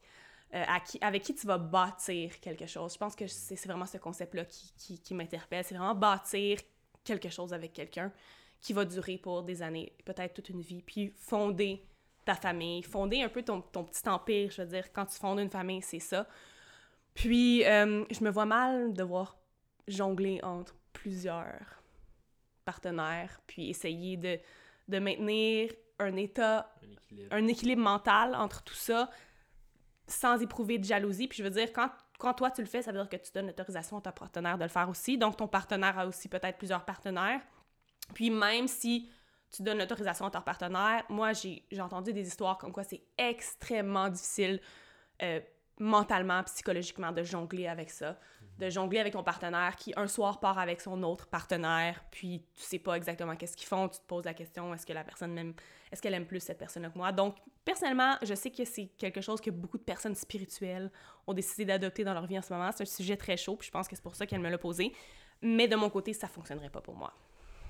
[0.55, 0.65] Euh,
[1.03, 2.95] avec qui tu vas bâtir quelque chose.
[2.95, 5.63] Je pense que c'est vraiment ce concept-là qui, qui, qui m'interpelle.
[5.63, 6.59] C'est vraiment bâtir
[7.05, 8.11] quelque chose avec quelqu'un
[8.61, 11.85] qui va durer pour des années, peut-être toute une vie, puis fonder
[12.35, 15.41] ta famille, fonder un peu ton, ton, petit empire, je veux dire, quand tu fondes
[15.41, 16.27] une famille, c'est ça.
[17.15, 19.37] Puis, euh, je me vois mal devoir
[19.89, 21.83] jongler entre plusieurs
[22.65, 24.39] partenaires, puis essayer de,
[24.89, 27.35] de maintenir un état, un équilibre.
[27.35, 29.11] un équilibre mental entre tout ça,
[30.07, 31.27] sans éprouver de jalousie.
[31.27, 33.33] Puis je veux dire, quand, quand toi tu le fais, ça veut dire que tu
[33.33, 35.19] donnes l'autorisation à ton partenaire de le faire aussi.
[35.19, 37.41] Donc ton partenaire a aussi peut-être plusieurs partenaires.
[38.15, 39.11] Puis même si
[39.51, 44.09] tu donnes l'autorisation à ton partenaire, moi j'ai entendu des histoires comme quoi c'est extrêmement
[44.09, 44.61] difficile
[45.23, 45.41] euh,
[45.79, 48.19] mentalement, psychologiquement de jongler avec ça.
[48.59, 52.63] De jongler avec ton partenaire qui un soir part avec son autre partenaire, puis tu
[52.63, 55.55] sais pas exactement qu'est-ce qu'ils font, tu te poses la question est-ce que la personne
[55.91, 57.11] est-ce qu'elle aime plus cette personne que moi?
[57.11, 60.91] Donc personnellement, je sais que c'est quelque chose que beaucoup de personnes spirituelles
[61.27, 63.67] ont décidé d'adopter dans leur vie en ce moment, c'est un sujet très chaud, puis
[63.67, 64.93] je pense que c'est pour ça qu'elle me l'a posé,
[65.41, 67.15] mais de mon côté, ça fonctionnerait pas pour moi.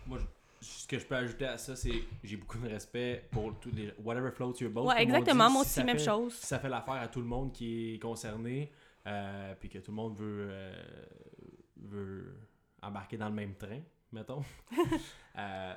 [0.06, 0.18] Moi
[0.60, 3.92] ce que je peux ajouter à ça, c'est j'ai beaucoup de respect pour tous les
[4.02, 4.84] whatever floats your boat.
[4.84, 6.34] Ouais, exactement, moi aussi, même chose.
[6.34, 8.70] ça fait l'affaire à tout le monde qui est concerné,
[9.06, 10.82] euh, puis que tout le monde veut, euh,
[11.76, 12.36] veut
[12.82, 13.80] embarquer dans le même train,
[14.12, 14.42] mettons.
[15.38, 15.74] euh,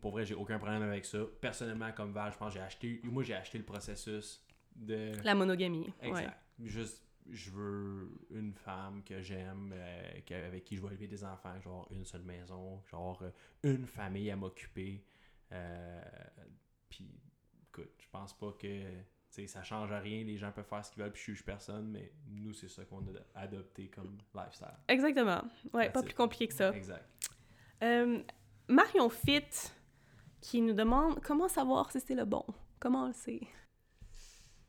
[0.00, 1.18] pour vrai, j'ai aucun problème avec ça.
[1.40, 4.44] Personnellement, comme Val, je pense j'ai acheté, moi j'ai acheté le processus
[4.74, 5.12] de...
[5.22, 5.92] La monogamie.
[6.02, 6.36] Exact.
[6.60, 11.60] Juste, je veux une femme que j'aime, euh, avec qui je vais élever des enfants,
[11.60, 13.22] genre une seule maison, genre
[13.62, 15.04] une famille à m'occuper.
[16.88, 17.20] Puis,
[17.68, 18.82] écoute, je pense pas que
[19.46, 22.12] ça change rien, les gens peuvent faire ce qu'ils veulent, puis je juge personne, mais
[22.26, 24.74] nous, c'est ça qu'on a adopté comme lifestyle.
[24.88, 25.42] Exactement.
[25.72, 26.74] Ouais, pas plus compliqué que ça.
[26.74, 27.04] Exact.
[27.82, 28.22] Euh,
[28.68, 29.70] Marion Fit,
[30.40, 32.44] qui nous demande comment savoir si c'est le bon.
[32.80, 33.40] Comment on le sait?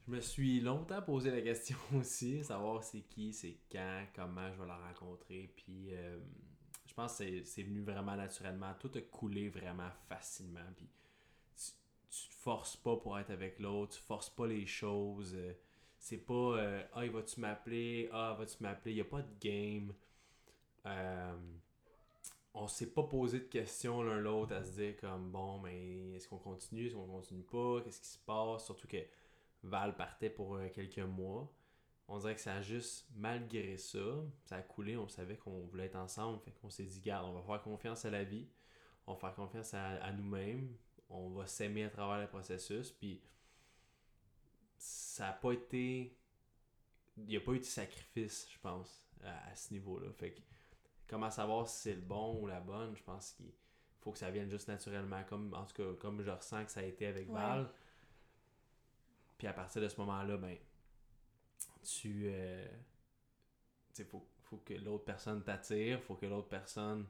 [0.10, 4.60] Je me suis longtemps posé la question aussi, savoir c'est qui, c'est quand, comment je
[4.60, 6.18] vais la rencontrer, puis euh,
[6.88, 8.74] je pense que c'est venu vraiment naturellement.
[8.80, 10.89] Tout a coulé vraiment facilement, puis
[11.55, 15.36] tu te forces pas pour être avec l'autre, tu forces pas les choses.
[15.36, 15.53] Euh,
[15.99, 19.39] c'est pas euh, Ah, il va-tu m'appeler Ah, va-tu m'appeler Il n'y a pas de
[19.39, 19.93] game.
[20.88, 21.38] Euh,
[22.55, 26.28] on s'est pas posé de questions l'un l'autre à se dire comme bon, mais est-ce
[26.28, 28.66] qu'on continue Est-ce qu'on continue pas Qu'est-ce qui se passe?
[28.66, 28.97] Surtout que
[29.64, 31.51] Val partait pour quelques mois.
[32.07, 33.99] On dirait que ça a juste, malgré ça,
[34.45, 34.97] ça a coulé.
[34.97, 36.39] On savait qu'on voulait être ensemble.
[36.39, 38.47] Fait qu'on s'est dit, garde, on va faire confiance à la vie.
[39.05, 40.76] On va faire confiance à nous-mêmes
[41.10, 42.91] on va s'aimer à travers le processus.
[42.91, 43.22] Puis
[44.78, 46.16] ça n'a pas été.
[47.18, 50.12] Il n'y a pas eu de sacrifice, je pense, à, ce niveau-là.
[50.14, 50.39] Fait que
[51.07, 53.51] comment savoir si c'est le bon ou la bonne, je pense qu'il
[53.99, 56.80] faut que ça vienne juste naturellement, comme en tout cas comme je ressens que ça
[56.80, 57.70] a été avec Val.
[59.40, 60.56] Puis à partir de ce moment-là, ben
[61.82, 62.68] tu euh,
[64.08, 67.08] faut, faut que l'autre personne t'attire, faut que l'autre personne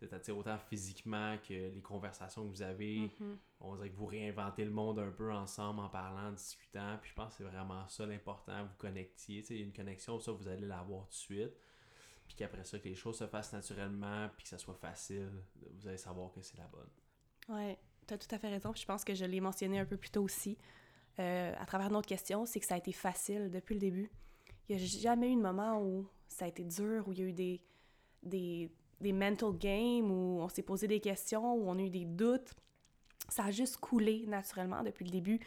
[0.00, 3.00] c'est-à-dire autant physiquement que les conversations que vous avez.
[3.00, 3.36] Mm-hmm.
[3.60, 6.96] On dirait que vous réinventez le monde un peu ensemble en parlant, en discutant.
[7.02, 9.44] Puis je pense que c'est vraiment ça l'important, vous connectiez.
[9.50, 11.52] Il y a une connexion, ça, vous allez l'avoir tout de suite.
[12.26, 15.30] Puis qu'après ça, que les choses se fassent naturellement, puis que ça soit facile,
[15.74, 16.88] vous allez savoir que c'est la bonne.
[17.50, 18.72] Ouais, tu as tout à fait raison.
[18.74, 20.56] je pense que je l'ai mentionné un peu plus tôt aussi,
[21.20, 24.10] euh, à travers notre question, c'est que ça a été facile depuis le début.
[24.68, 27.22] Il n'y a jamais eu de moment où ça a été dur, où il y
[27.22, 27.60] a eu des,
[28.22, 32.54] des, mental games où on s'est posé des questions, où on a eu des doutes.
[33.28, 35.40] Ça a juste coulé naturellement depuis le début.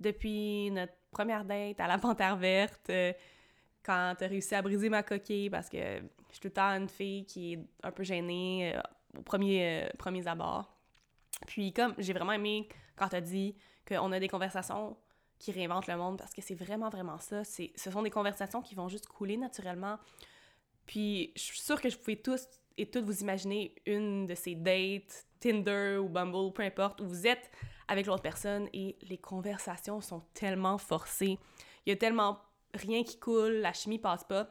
[0.00, 3.12] Depuis notre première date à la panthère verte, euh,
[3.84, 6.88] quand t'as réussi à briser ma coquille parce que je suis tout le temps une
[6.88, 8.80] fille qui est un peu gênée euh,
[9.18, 10.74] au premier, premiers abords.
[11.46, 13.54] Puis comme j'ai vraiment aimé quand t'as dit
[13.86, 14.96] qu'on a des conversations
[15.40, 17.42] qui réinvente le monde parce que c'est vraiment, vraiment ça.
[17.44, 19.98] Ce sont des conversations qui vont juste couler naturellement.
[20.86, 24.54] Puis je suis sûre que je pouvez tous et toutes vous imaginer une de ces
[24.54, 27.50] dates, Tinder ou Bumble, peu importe, où vous êtes
[27.88, 31.38] avec l'autre personne et les conversations sont tellement forcées.
[31.86, 32.38] Il y a tellement
[32.74, 34.48] rien qui coule, la chimie passe pas.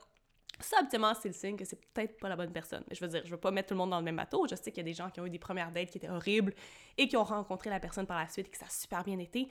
[0.59, 2.83] Ça, habituellement, c'est le signe que c'est peut-être pas la bonne personne.
[2.91, 4.45] Je veux dire, je veux pas mettre tout le monde dans le même bateau.
[4.49, 6.09] Je sais qu'il y a des gens qui ont eu des premières dates qui étaient
[6.09, 6.53] horribles
[6.97, 9.19] et qui ont rencontré la personne par la suite et que ça a super bien
[9.19, 9.47] été.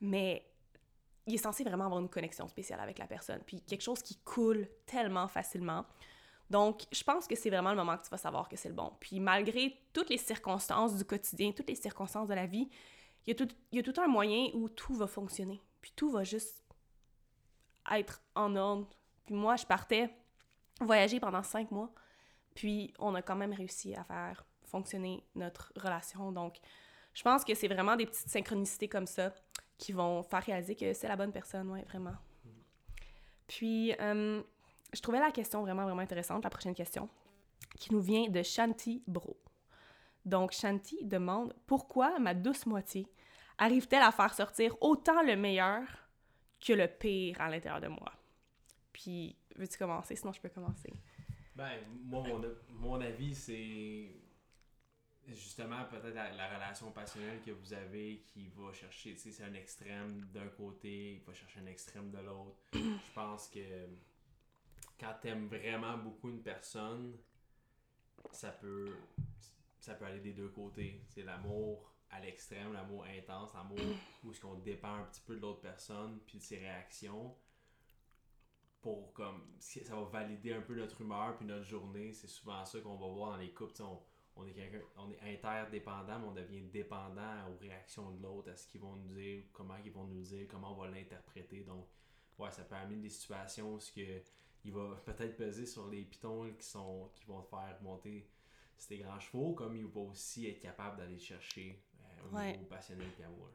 [0.00, 0.46] Mais
[1.26, 3.40] il est censé vraiment avoir une connexion spéciale avec la personne.
[3.46, 5.84] Puis quelque chose qui coule tellement facilement.
[6.50, 8.74] Donc, je pense que c'est vraiment le moment que tu vas savoir que c'est le
[8.74, 8.92] bon.
[9.00, 12.68] Puis malgré toutes les circonstances du quotidien, toutes les circonstances de la vie,
[13.26, 15.62] il y a tout, il y a tout un moyen où tout va fonctionner.
[15.80, 16.62] Puis tout va juste
[17.90, 18.88] être en ordre.
[19.24, 20.10] Puis moi, je partais
[20.80, 21.90] voyager pendant cinq mois.
[22.54, 26.32] Puis on a quand même réussi à faire fonctionner notre relation.
[26.32, 26.58] Donc,
[27.14, 29.32] je pense que c'est vraiment des petites synchronicités comme ça
[29.78, 32.14] qui vont faire réaliser que c'est la bonne personne, ouais, vraiment.
[33.46, 34.42] Puis, euh,
[34.92, 37.08] je trouvais la question vraiment, vraiment intéressante, la prochaine question,
[37.78, 39.36] qui nous vient de Shanti Bro.
[40.24, 43.06] Donc, Shanti demande Pourquoi ma douce moitié
[43.58, 45.82] arrive-t-elle à faire sortir autant le meilleur
[46.64, 48.12] que le pire à l'intérieur de moi?
[48.92, 50.16] Puis, veux-tu commencer?
[50.16, 50.92] Sinon, je peux commencer.
[51.54, 51.70] Ben,
[52.04, 54.08] moi, mon, mon avis, c'est
[55.28, 59.54] justement peut-être la, relation passionnelle que vous avez qui va chercher, tu sais, c'est un
[59.54, 62.56] extrême d'un côté, il va chercher un extrême de l'autre.
[62.72, 63.88] Je pense que
[64.98, 67.16] quand t'aimes vraiment beaucoup une personne,
[68.32, 68.94] ça peut
[69.80, 71.02] ça peut aller des deux côtés.
[71.08, 73.78] C'est l'amour à l'extrême, l'amour intense, l'amour
[74.22, 77.34] où est-ce qu'on dépend un petit peu de l'autre personne puis de ses réactions
[78.80, 82.12] pour comme ça va valider un peu notre humeur puis notre journée.
[82.12, 83.82] C'est souvent ça qu'on va voir dans les couples.
[83.82, 84.00] On,
[84.36, 88.56] on, est quelqu'un, on est interdépendant, mais on devient dépendant aux réactions de l'autre, à
[88.56, 91.62] ce qu'ils vont nous dire, comment ils vont nous dire, comment on va l'interpréter.
[91.62, 91.86] Donc,
[92.38, 94.22] ouais, ça peut amener des situations où que
[94.64, 98.26] il va peut-être peser sur les pitons qui sont qui vont faire monter
[98.76, 103.08] ces grands chevaux, comme il va aussi être capable d'aller chercher euh, au niveau passionnel
[103.20, 103.54] et amoureux.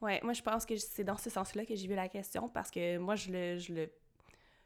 [0.00, 2.70] Ouais, moi je pense que c'est dans ce sens-là que j'ai vu la question parce
[2.70, 3.90] que moi je le, je le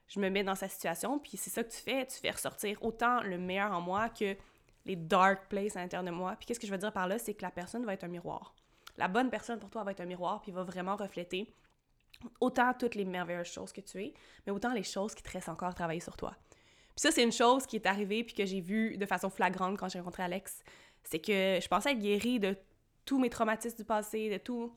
[0.09, 2.83] je me mets dans sa situation puis c'est ça que tu fais, tu fais ressortir
[2.83, 4.37] autant le meilleur en moi que
[4.89, 6.34] les dark places à l'intérieur de moi.
[6.36, 8.09] Puis qu'est-ce que je veux dire par là, c'est que la personne va être un
[8.09, 8.55] miroir.
[8.97, 11.55] La bonne personne pour toi va être un miroir puis va vraiment refléter
[12.41, 14.14] autant toutes les merveilleuses choses que tu es,
[14.47, 16.34] mais autant les choses qui te restent encore à travailler sur toi.
[16.51, 19.78] Puis ça, c'est une chose qui est arrivée puis que j'ai vue de façon flagrante
[19.78, 20.64] quand j'ai rencontré Alex.
[21.05, 22.57] C'est que je pensais être guérie de
[23.05, 24.72] tous mes traumatismes du passé, de tout,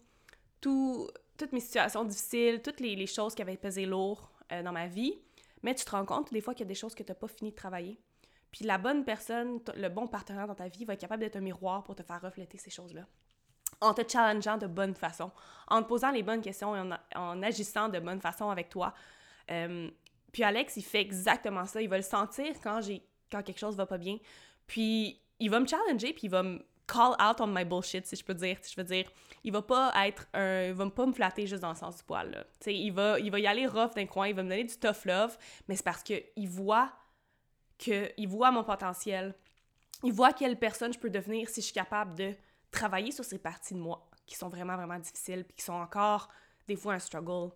[0.60, 4.88] tout, toutes mes situations difficiles, toutes les, choses qui avaient pesé lourd euh, dans ma
[4.88, 5.20] vie.
[5.64, 7.16] Mais tu te rends compte des fois qu'il y a des choses que tu n'as
[7.16, 7.98] pas fini de travailler.
[8.52, 11.42] Puis la bonne personne, le bon partenaire dans ta vie va être capable d'être un
[11.42, 13.04] miroir pour te faire refléter ces choses-là
[13.80, 15.32] en te challengeant de bonne façon,
[15.68, 18.94] en te posant les bonnes questions et en, agissant de bonne façon avec toi.
[20.32, 21.82] Puis Alex, il fait exactement ça.
[21.82, 22.80] Il va le sentir quand,
[23.32, 24.18] quand quelque chose va pas bien.
[24.68, 28.16] Puis il va me challenger, puis il va me call out on my bullshit, si
[28.16, 28.58] je peux dire.
[28.64, 29.10] Je veux dire,
[29.44, 30.68] il va pas être un...
[30.68, 32.44] Il va pas me flatter juste dans le sens du poil, là.
[32.68, 35.06] il va, il va y aller rough d'un coin, il va me donner du tough
[35.06, 35.38] love,
[35.68, 36.92] mais c'est parce qu'il voit
[37.82, 38.12] que...
[38.18, 39.36] Il voit mon potentiel.
[40.04, 42.34] Il voit quelle personne je peux devenir si je suis capable de
[42.72, 46.30] travailler sur ces parties de moi qui sont vraiment, vraiment difficiles, puis qui sont encore
[46.68, 47.52] des fois un struggle.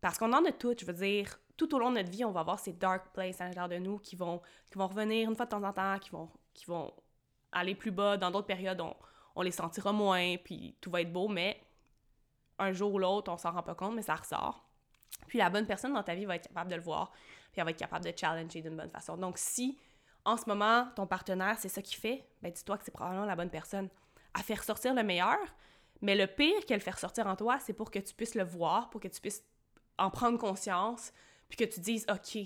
[0.00, 2.30] Parce qu'on en a toutes, je veux dire, tout au long de notre vie, on
[2.30, 4.40] va avoir ces dark places à l'intérieur de nous qui vont,
[4.74, 6.92] revenir une fois de temps en temps, qui vont, qui vont
[7.52, 8.16] aller plus bas.
[8.16, 8.94] Dans d'autres périodes, on,
[9.36, 11.60] on les sentira moins, puis tout va être beau, mais
[12.58, 14.64] un jour ou l'autre, on s'en rend pas compte, mais ça ressort.
[15.26, 17.12] Puis la bonne personne dans ta vie va être capable de le voir,
[17.52, 19.16] puis elle va être capable de challenger d'une bonne façon.
[19.16, 19.78] Donc si
[20.24, 23.36] en ce moment, ton partenaire, c'est ça qu'il fait, ben dis-toi que c'est probablement la
[23.36, 23.88] bonne personne
[24.34, 25.38] à faire sortir le meilleur,
[26.02, 28.90] mais le pire qu'elle fait ressortir en toi, c'est pour que tu puisses le voir,
[28.90, 29.42] pour que tu puisses
[29.96, 31.12] en prendre conscience,
[31.48, 32.44] puis que tu dises, OK,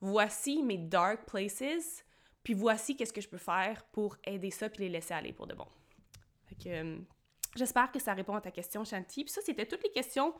[0.00, 2.04] voici mes dark places,
[2.42, 5.46] puis voici qu'est-ce que je peux faire pour aider ça, puis les laisser aller pour
[5.46, 5.66] de bon.
[6.66, 6.98] Euh,
[7.54, 9.24] j'espère que ça répond à ta question, Shanti.
[9.24, 10.34] Puis ça, c'était toutes les questions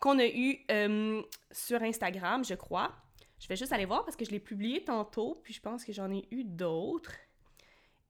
[0.00, 2.92] qu'on a eues euh, sur Instagram, je crois.
[3.38, 5.92] Je vais juste aller voir parce que je l'ai publié tantôt, puis je pense que
[5.92, 7.12] j'en ai eu d'autres.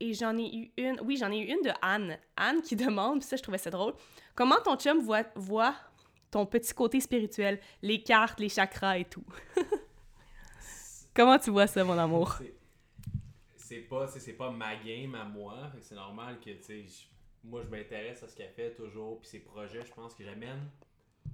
[0.00, 2.18] Et j'en ai eu une, oui, j'en ai eu une de Anne.
[2.36, 3.94] Anne qui demande, puis ça, je trouvais ça drôle.
[4.34, 5.74] Comment ton chum voit,
[6.30, 9.24] ton petit côté spirituel, les cartes, les chakras et tout?
[11.14, 12.38] Comment tu vois ça, mon amour?
[13.56, 14.06] C'est pas,
[14.38, 15.72] pas ma game à moi.
[15.80, 16.50] C'est normal que,
[17.44, 19.20] moi, je m'intéresse à ce qu'elle fait toujours.
[19.20, 20.70] Puis ses projets, je pense que j'amène,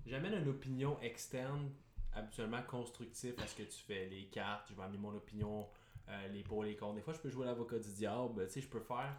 [0.06, 1.70] j'amène une opinion externe,
[2.14, 4.06] habituellement constructive à ce que tu fais.
[4.06, 5.68] Les cartes, je vais amener mon opinion
[6.08, 6.94] euh, les pour, les contre.
[6.96, 8.46] Des fois, je peux jouer l'avocat du diable.
[8.46, 9.16] Tu sais, je peux faire.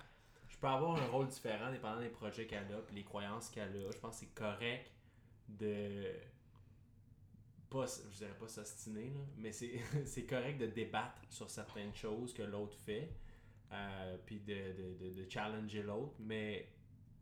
[0.47, 3.75] Je peux avoir un rôle différent dépendant des projets qu'elle a, puis les croyances qu'elle
[3.75, 3.91] a.
[3.91, 4.91] Je pense que c'est correct
[5.49, 6.11] de
[7.69, 9.51] pas, je dirais pas s'ostiner, mais
[10.05, 13.11] c'est correct de débattre sur certaines choses que l'autre fait,
[13.71, 16.69] euh, puis de, de, de, de challenger l'autre, mais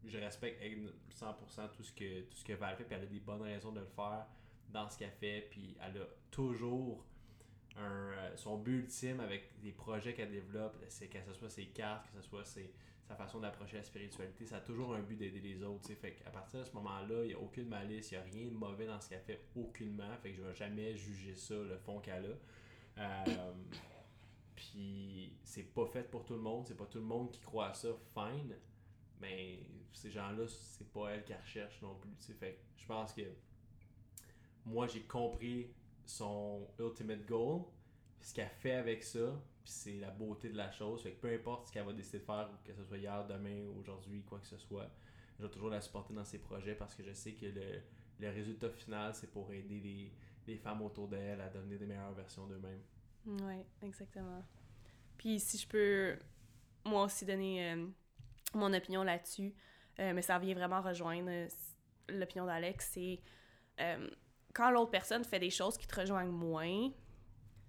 [0.06, 3.20] je respecte 100% tout ce que tout ce que Val fait, puis elle a des
[3.20, 4.28] bonnes raisons de le faire
[4.70, 7.06] dans ce qu'elle fait, puis elle a toujours
[7.78, 11.66] un, euh, son but ultime avec les projets qu'elle développe, c'est que ce soit ses
[11.68, 12.72] cartes, que ce soit ses,
[13.08, 15.82] sa façon d'approcher la spiritualité, ça a toujours un but d'aider les autres.
[15.82, 15.96] T'sais.
[15.96, 18.48] Fait qu'à partir de ce moment-là, il n'y a aucune malice, il n'y a rien
[18.48, 20.16] de mauvais dans ce qu'elle fait, aucunement.
[20.22, 23.02] Fait que je ne vais jamais juger ça, le fond qu'elle a.
[23.02, 23.54] Euh,
[24.56, 27.68] puis c'est pas fait pour tout le monde, c'est pas tout le monde qui croit
[27.68, 28.56] à ça, fine.
[29.20, 29.60] Mais
[29.92, 32.12] ces gens-là, c'est pas elle qui recherche non plus.
[32.34, 33.22] Fait que je pense que
[34.66, 35.68] moi, j'ai compris
[36.06, 37.64] son ultimate goal,
[38.20, 41.04] ce qu'elle fait avec ça, puis c'est la beauté de la chose.
[41.04, 43.68] Fait que peu importe ce qu'elle va décider de faire, que ce soit hier, demain,
[43.80, 44.90] aujourd'hui, quoi que ce soit,
[45.40, 47.82] je vais toujours la supporter dans ses projets parce que je sais que le,
[48.20, 50.12] le résultat final, c'est pour aider les,
[50.48, 52.82] les femmes autour d'elle à devenir des meilleures versions d'eux-mêmes.
[53.26, 54.44] Oui, exactement.
[55.18, 56.18] Puis si je peux,
[56.86, 57.88] moi aussi, donner euh,
[58.54, 59.54] mon opinion là-dessus,
[60.00, 61.48] euh, mais ça vient vraiment rejoindre euh,
[62.10, 63.20] l'opinion d'Alex, c'est
[64.54, 66.90] quand l'autre personne fait des choses qui te rejoignent moins,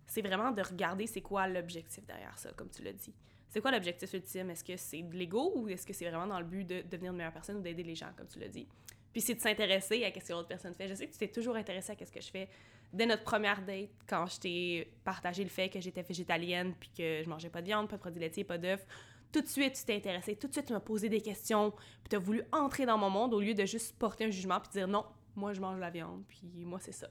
[0.07, 3.15] c'est vraiment de regarder c'est quoi l'objectif derrière ça, comme tu l'as dit.
[3.49, 4.51] C'est quoi l'objectif ultime?
[4.51, 7.13] Est-ce que c'est de l'ego ou est-ce que c'est vraiment dans le but de devenir
[7.13, 8.67] une meilleure personne ou d'aider les gens, comme tu l'as dit?
[9.13, 10.89] Puis c'est de s'intéresser à ce que l'autre personne fait.
[10.89, 12.49] Je sais que tu t'es toujours intéressé à ce que je fais.
[12.93, 17.23] Dès notre première date, quand je t'ai partagé le fait que j'étais végétalienne puis que
[17.23, 18.85] je mangeais pas de viande, pas de produits laitiers, pas d'œufs,
[19.33, 22.11] tout de suite tu t'es intéressé, tout de suite tu m'as posé des questions, puis
[22.11, 24.71] tu as voulu entrer dans mon monde au lieu de juste porter un jugement puis
[24.71, 25.05] dire non,
[25.37, 27.09] moi je mange la viande, puis moi c'est ça.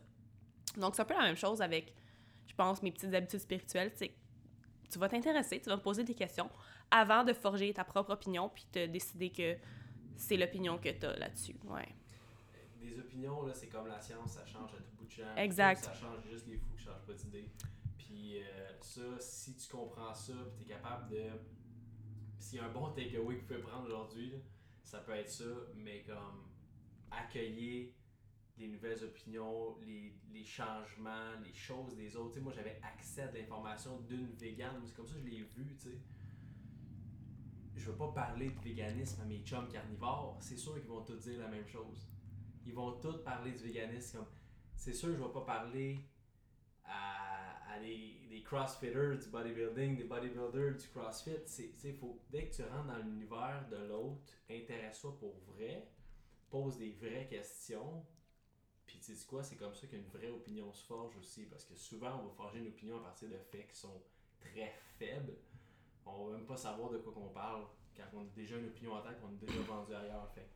[0.77, 1.93] Donc c'est un peu la même chose avec
[2.47, 6.49] je pense, mes petites habitudes spirituelles, tu vas t'intéresser, tu vas me poser des questions
[6.91, 9.57] avant de forger ta propre opinion puis de décider que
[10.15, 11.55] c'est l'opinion que tu as là-dessus.
[11.65, 11.87] Ouais.
[12.79, 15.35] Des opinions, là, c'est comme la science, ça change à tout bout de champ.
[15.35, 15.83] Exact.
[15.83, 17.49] Ça change juste les fous qui changent pas d'idée.
[17.97, 18.43] Puis euh,
[18.81, 21.23] ça, si tu comprends ça, puis tu es capable de.
[22.37, 24.33] S'il y a un bon takeaway que tu peux prendre aujourd'hui,
[24.83, 25.45] ça peut être ça,
[25.75, 26.51] mais comme
[27.09, 27.89] accueillir
[28.57, 32.39] les nouvelles opinions, les, les changements, les choses des autres.
[32.39, 34.81] Moi, j'avais accès à de l'information d'une végane.
[34.85, 35.97] C'est comme ça que je l'ai vu, tu sais.
[37.75, 40.37] Je veux pas parler de véganisme à mes chums carnivores.
[40.39, 42.07] C'est sûr qu'ils vont tous dire la même chose.
[42.65, 44.27] Ils vont tous parler du véganisme comme...
[44.75, 45.99] C'est sûr que je vais pas parler
[46.83, 51.31] à, à des, des crossfitters du bodybuilding, des bodybuilders du crossfit.
[51.45, 55.89] C'est faut, dès que tu rentres dans l'univers de l'autre, intéresse-toi pour vrai,
[56.49, 58.05] pose des vraies questions,
[58.85, 61.75] puis tu sais quoi, c'est comme ça qu'une vraie opinion se forge aussi, parce que
[61.75, 64.01] souvent on va forger une opinion à partir de faits qui sont
[64.39, 65.37] très faibles.
[66.05, 67.65] On va même pas savoir de quoi qu'on parle
[67.95, 70.29] quand on a déjà une opinion en tête qu'on est déjà vendu ailleurs.
[70.33, 70.49] Fait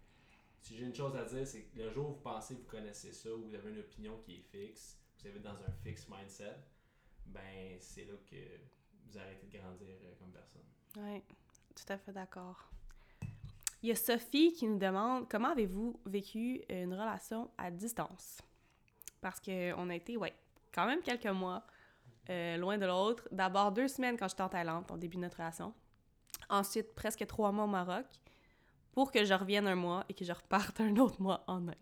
[0.59, 2.67] si j'ai une chose à dire, c'est que le jour où vous pensez que vous
[2.67, 6.07] connaissez ça, ou vous avez une opinion qui est fixe, vous êtes dans un fixe
[6.09, 6.57] mindset,
[7.25, 8.35] ben c'est là que
[9.05, 10.65] vous arrêtez de grandir euh, comme personne.
[10.97, 11.23] Oui,
[11.75, 12.69] tout à fait d'accord.
[13.83, 18.41] Il y a Sophie qui nous demande comment avez-vous vécu une relation à distance?
[19.21, 20.33] Parce qu'on a été, ouais,
[20.73, 21.63] quand même quelques mois
[22.29, 23.27] euh, loin de l'autre.
[23.31, 25.73] D'abord deux semaines quand j'étais en Thaïlande, au début de notre relation.
[26.49, 28.05] Ensuite, presque trois mois au Maroc
[28.91, 31.75] pour que je revienne un mois et que je reparte un autre mois en Inde.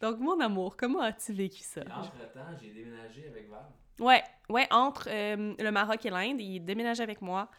[0.00, 1.80] Donc, mon amour, comment as-tu vécu ça?
[1.80, 3.64] Entre-temps, j'ai déménagé avec Val.
[3.98, 7.50] Ouais, ouais, entre euh, le Maroc et l'Inde, il déménageait avec moi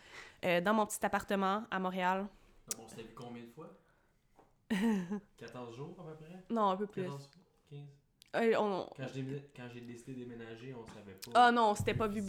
[0.45, 2.27] euh, dans mon petit appartement à Montréal.
[2.79, 3.77] On s'était vu combien de fois?
[5.37, 6.43] 14 jours à peu près?
[6.49, 7.03] Non, un peu plus.
[7.03, 7.29] 14,
[7.69, 7.79] 15
[8.35, 11.31] Euh, on- Quand j'ai décidé de déménager, on savait pas.
[11.33, 12.23] Ah non, on s'était pas vu.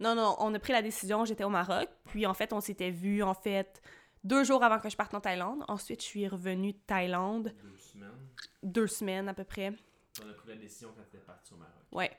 [0.00, 1.88] Non, non, on a pris la décision, j'étais au Maroc.
[2.06, 3.80] Puis en fait, on s'était vu, en fait,
[4.22, 5.64] deux jours avant que je parte en Thaïlande.
[5.68, 8.28] Ensuite, je suis revenue de Thaïlande, Deux semaines.
[8.62, 9.72] deux semaines à peu près.
[10.24, 11.72] On a pris la décision quand t'étais parti au Maroc.
[11.92, 12.10] Ouais.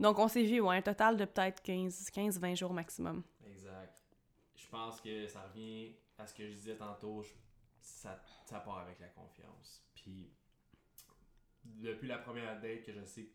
[0.00, 3.22] Donc, on s'est vu, ouais, un total de peut-être 15-20 jours maximum.
[3.46, 4.02] Exact.
[4.56, 7.22] Je pense que ça revient à ce que je disais tantôt.
[7.22, 7.32] je-
[7.80, 9.84] ça, ça part avec la confiance.
[9.94, 10.32] Puis,
[11.64, 13.28] depuis la première date que je sais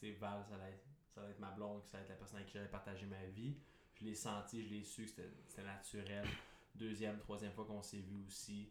[0.00, 0.84] que Val, ça va, être,
[1.14, 3.06] ça va être ma blonde, que ça va être la personne avec qui j'allais partager
[3.06, 3.56] ma vie.
[3.94, 6.26] Je l'ai senti, je l'ai su que c'était c'était naturel.
[6.74, 8.70] Deuxième, troisième fois qu'on s'est vu aussi.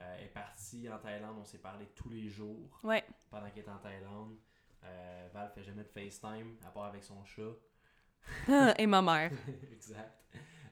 [0.00, 3.04] Euh, elle est partie en Thaïlande, on s'est parlé tous les jours Ouais.
[3.30, 4.36] pendant qu'elle est en Thaïlande.
[4.82, 7.52] Euh, Val fait jamais de FaceTime, à part avec son chat.
[8.78, 9.30] Et ma mère.
[9.72, 10.24] exact.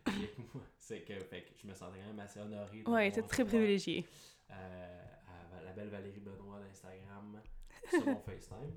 [0.78, 2.82] C'est que, fait que je me sentais quand même assez honoré.
[2.86, 4.06] Ouais, t'es très privilégié.
[4.50, 5.02] euh,
[5.58, 7.40] à la belle Valérie Benoît d'Instagram
[7.88, 8.72] sur mon FaceTime.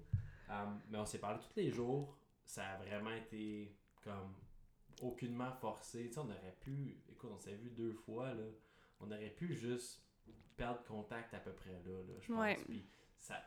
[0.50, 2.16] Um, mais on s'est parlé tous les jours.
[2.46, 4.36] Ça a vraiment été comme
[5.02, 6.08] aucunement forcé.
[6.08, 6.98] Tu sais, on aurait pu.
[7.10, 8.34] Écoute, on s'est vu deux fois.
[8.34, 8.44] Là,
[9.00, 10.02] on aurait pu juste
[10.56, 11.80] perdre contact à peu près là.
[12.08, 12.40] là je pense.
[12.40, 12.56] Ouais.
[12.66, 12.88] Puis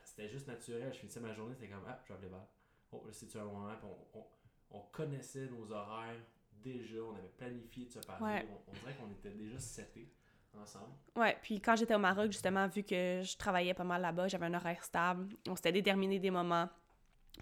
[0.04, 0.92] c'était juste naturel.
[0.92, 2.46] Je finissais ma journée, c'était comme, ah, je vais appeler Val.
[2.90, 3.72] Oh, là, c'est-tu un moment?
[3.76, 4.26] Puis on, on,
[4.70, 6.20] on connaissait nos horaires
[6.62, 8.24] déjà, on avait planifié de se parler.
[8.24, 8.48] Ouais.
[8.50, 10.12] On, on dirait qu'on était déjà setés
[10.60, 10.92] ensemble.
[11.16, 14.46] Ouais, puis quand j'étais au Maroc, justement, vu que je travaillais pas mal là-bas, j'avais
[14.46, 16.68] un horaire stable, on s'était déterminé des moments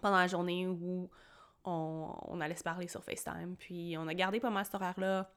[0.01, 1.09] pendant la journée où
[1.64, 3.57] on, on allait se parler sur FaceTime.
[3.59, 5.31] Puis on a gardé pas mal cet horaire-là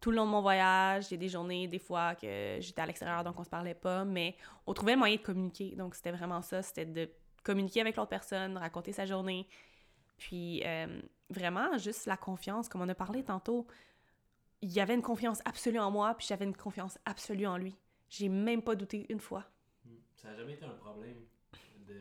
[0.00, 1.06] tout le long de mon voyage.
[1.10, 3.74] Il y a des journées, des fois, que j'étais à l'extérieur, donc on se parlait
[3.74, 5.74] pas, mais on trouvait le moyen de communiquer.
[5.74, 7.10] Donc c'était vraiment ça, c'était de
[7.42, 9.48] communiquer avec l'autre personne, raconter sa journée.
[10.18, 11.00] Puis euh,
[11.30, 13.66] vraiment, juste la confiance, comme on a parlé tantôt.
[14.60, 17.76] Il y avait une confiance absolue en moi, puis j'avais une confiance absolue en lui.
[18.08, 19.44] J'ai même pas douté une fois.
[20.14, 21.24] Ça n'a jamais été un problème.
[21.86, 22.00] De...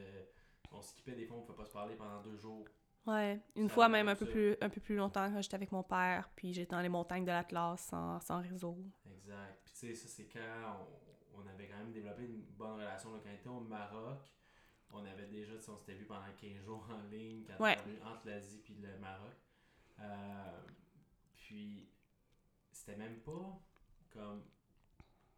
[0.72, 2.65] On skippait des fois, on ne pouvait pas se parler pendant deux jours.
[3.05, 4.32] Ouais, une Ça fois même un comme peu, ça.
[4.32, 7.24] plus, un peu plus longtemps quand j'étais avec mon père, puis j'étais dans les montagnes
[7.24, 8.78] de l'Atlas sans, sans réseau.
[9.05, 9.61] Exact.
[9.63, 10.39] Puis tu sais, ça, c'est quand
[11.36, 13.13] on, on avait quand même développé une bonne relation.
[13.13, 14.20] Là, quand on était au Maroc,
[14.91, 17.77] on avait déjà, on s'était vu pendant 15 jours en ligne quand Ouais.
[17.79, 19.33] on venu entre l'Asie et le Maroc.
[19.99, 20.61] Euh,
[21.35, 21.89] puis,
[22.71, 23.59] c'était même pas
[24.11, 24.43] comme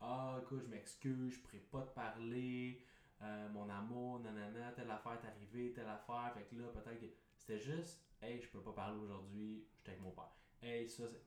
[0.02, 2.82] Ah, écoute, je m'excuse, je pourrais pas te parler,
[3.22, 6.32] euh, mon amour, nanana, telle affaire est arrivée, telle affaire.
[6.34, 10.02] Fait que là, peut-être que c'était juste Hey, je peux pas parler aujourd'hui, j'étais avec
[10.02, 10.32] mon père.
[10.62, 11.22] Hey, ça, c'est.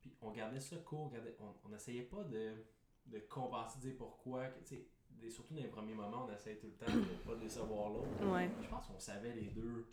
[0.00, 2.64] Puis on gardait ça court, on, gardait- on, on essayait pas de,
[3.06, 4.48] de compenser, de dire pourquoi.
[4.48, 4.86] tu sais,
[5.20, 8.26] des- surtout dans les premiers moments, on essayait tout le temps de pas décevoir l'autre.
[8.32, 8.50] Ouais.
[8.62, 9.86] Je pense qu'on savait les deux.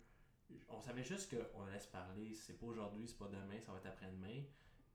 [0.68, 2.34] On savait juste qu'on allait se parler.
[2.34, 4.42] C'est pas aujourd'hui, c'est pas demain, ça va être après-demain.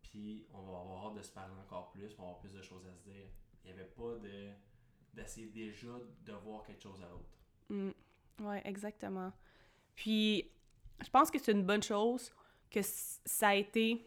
[0.01, 2.61] Puis on va avoir hâte de se parler encore plus, on va avoir plus de
[2.61, 3.27] choses à se dire.
[3.63, 4.49] Il n'y avait pas de
[5.13, 5.87] d'essayer déjà
[6.25, 7.29] de voir quelque chose à l'autre.
[7.69, 8.45] Mm.
[8.45, 9.31] Ouais, exactement.
[9.95, 10.51] Puis,
[11.01, 12.33] je pense que c'est une bonne chose
[12.69, 14.05] que ça a été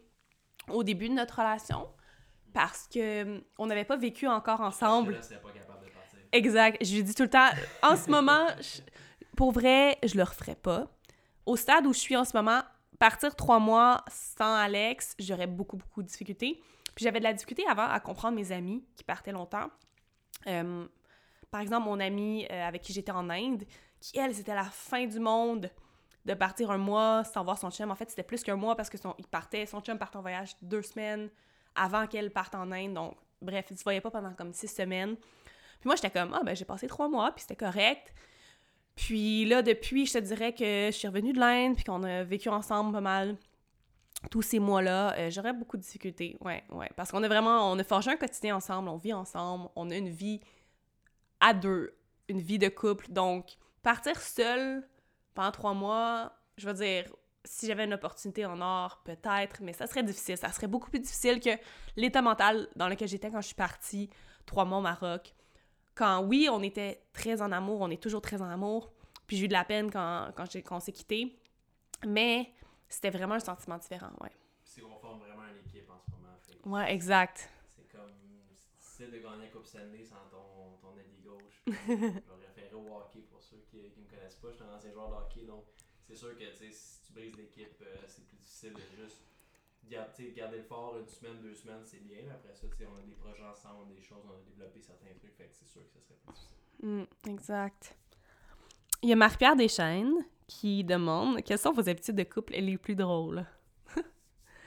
[0.67, 1.89] au début de notre relation
[2.53, 5.13] parce que hum, on n'avait pas vécu encore ensemble.
[5.13, 5.39] Parce que là,
[6.31, 6.83] Exact.
[6.83, 7.49] Je lui dis tout le temps,
[7.81, 8.47] en ce moment,
[9.35, 10.87] pour vrai, je le referais pas.
[11.45, 12.61] Au stade où je suis en ce moment,
[12.99, 16.61] partir trois mois sans Alex, j'aurais beaucoup, beaucoup de difficultés.
[16.95, 19.69] Puis j'avais de la difficulté avant à comprendre mes amis qui partaient longtemps.
[20.47, 20.85] Euh,
[21.49, 23.63] par exemple, mon amie euh, avec qui j'étais en Inde,
[23.99, 25.69] qui, elle, c'était la fin du monde
[26.25, 27.89] de partir un mois sans voir son chum.
[27.89, 30.21] En fait, c'était plus qu'un mois parce que son, il partait, son chum partait en
[30.21, 31.29] voyage deux semaines
[31.75, 32.93] avant qu'elle parte en Inde.
[32.93, 35.15] Donc, bref, il se voyait pas pendant comme six semaines.
[35.79, 38.13] Puis moi, j'étais comme, ah, ben, j'ai passé trois mois, puis c'était correct.
[38.95, 42.23] Puis là, depuis, je te dirais que je suis revenue de l'Inde, puis qu'on a
[42.23, 43.37] vécu ensemble pas mal
[44.31, 46.37] tous ces mois-là, euh, j'aurais beaucoup de difficultés.
[46.41, 46.89] Ouais, ouais.
[46.95, 49.95] Parce qu'on a vraiment, on a forgé un quotidien ensemble, on vit ensemble, on a
[49.95, 50.41] une vie
[51.39, 51.95] à deux,
[52.27, 53.09] une vie de couple.
[53.09, 54.85] Donc, partir seul
[55.33, 57.05] pendant trois mois, je veux dire,
[57.45, 60.37] si j'avais une opportunité en or, peut-être, mais ça serait difficile.
[60.37, 61.51] Ça serait beaucoup plus difficile que
[61.95, 64.09] l'état mental dans lequel j'étais quand je suis partie
[64.45, 65.33] trois mois au Maroc.
[65.99, 68.89] Quand, oui, on était très en amour, on est toujours très en amour,
[69.27, 71.37] puis j'ai eu de la peine quand, quand, on s'est quitté,
[72.07, 72.53] mais
[72.87, 74.31] c'était vraiment un sentiment différent, ouais.
[74.63, 76.37] C'est qu'on forme vraiment une équipe en ce moment.
[76.39, 77.49] Fait Ouais, exact.
[77.75, 78.13] C'est comme
[78.79, 81.63] si tu de gagner la Coupe Stanley sans ton, ton allié gauche.
[81.67, 84.51] je vais référer au hockey pour ceux qui ne me connaissent pas.
[84.51, 85.65] Je suis un ancien joueur de hockey, donc
[86.07, 89.19] c'est sûr que si tu brises l'équipe, euh, c'est plus difficile de juste
[89.89, 92.17] gar- tu sais, garder le fort une semaine, deux semaines, c'est bien.
[92.25, 95.35] Mais après ça, on a des projets ensemble, des choses, on a développé certains trucs,
[95.35, 96.55] fait que c'est sûr que ça serait plus difficile.
[96.81, 97.95] Mm, exact.
[99.01, 102.95] Il y a Marie-Pierre Deschaines qui demande quelles sont vos habitudes de couple les plus
[102.95, 103.45] drôles?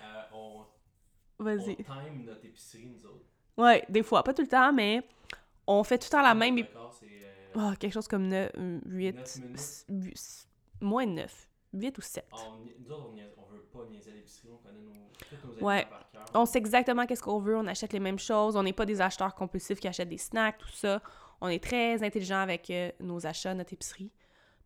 [0.00, 0.64] Euh, on,
[1.38, 1.76] on Vas-y.
[1.76, 3.26] time notre épicerie, nous autres.
[3.56, 5.06] Ouais, des fois, pas tout le temps, mais
[5.66, 6.56] on fait tout le temps la même.
[6.90, 8.50] C'est euh, Ah, quelque chose comme 9,
[8.86, 9.14] 8,
[9.48, 10.46] Neuf minutes.
[10.80, 12.24] moins de 9, 8 ou 7.
[12.32, 12.36] on,
[12.80, 15.86] nous autres, on, niaise- on veut pas niaiser l'épicerie, on connaît nos, tous nos Ouais.
[15.86, 16.24] par cœur.
[16.34, 19.00] On sait exactement qu'est-ce qu'on veut, on achète les mêmes choses, on n'est pas des
[19.00, 21.00] acheteurs compulsifs qui achètent des snacks, tout ça.
[21.40, 24.10] On est très intelligent avec euh, nos achats, notre épicerie.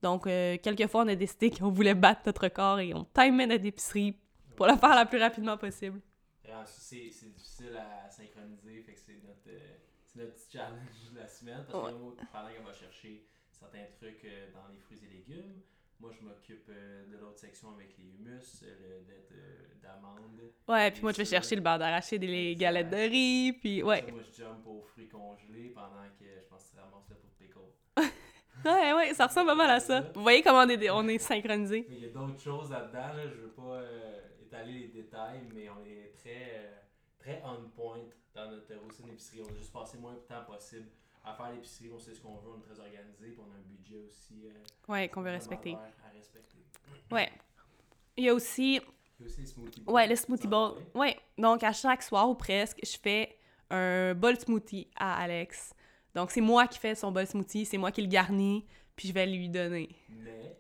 [0.02, 3.64] Donc, euh, quelquefois, on a décidé qu'on voulait battre notre record et on timait notre
[3.64, 4.14] épicerie
[4.56, 6.00] pour la faire la plus rapidement possible.
[6.64, 6.96] C'est
[7.32, 9.58] difficile à synchroniser, fait que c'est notre, euh,
[10.04, 11.64] c'est notre petit challenge de la semaine.
[11.70, 11.92] Parce Ouais.
[11.92, 15.60] que moi, pendant qu'elle va chercher certains trucs dans les fruits et légumes,
[16.00, 20.40] moi je m'occupe euh, de l'autre section avec les humus, euh, le lait de- d'amande.
[20.68, 23.82] Ouais, puis moi, je vais chercher le beurre d'arachide et les galettes de riz, puis
[23.82, 24.04] ouais.
[24.06, 27.16] Ça, moi je jump aux fruits congelés pendant que je pense que tu ramasses le
[27.16, 27.58] pot de pickle.
[28.64, 30.00] Ouais, ouais, ça ressemble pas mal à ça.
[30.14, 31.86] Vous voyez comment on est, on est synchronisés?
[31.88, 35.42] Mais il y a d'autres choses là-dedans, là, je veux pas euh, étaler les détails,
[35.54, 36.74] mais on est très, euh,
[37.18, 38.00] très on point
[38.34, 39.40] dans notre routine d'épicerie.
[39.48, 40.88] On a juste passé le moins de temps possible
[41.26, 43.56] à faire l'épicerie, on sait ce qu'on veut, on est très organisé, puis on a
[43.56, 44.52] un budget aussi euh,
[44.92, 45.74] Ouais, qu'on veut respecter.
[45.74, 46.58] à respecter.
[47.10, 47.30] Ouais.
[48.16, 48.80] Il y a aussi,
[49.20, 49.94] Il y a aussi les smoothies bowls.
[49.94, 50.74] ouais, le smoothie bowl.
[50.94, 53.36] Ouais, donc à chaque soir ou presque, je fais
[53.70, 55.74] un bol smoothie à Alex.
[56.14, 58.64] Donc, c'est moi qui fais son bol smoothie, c'est moi qui le garnis,
[58.94, 59.94] puis je vais lui donner.
[60.08, 60.56] Mais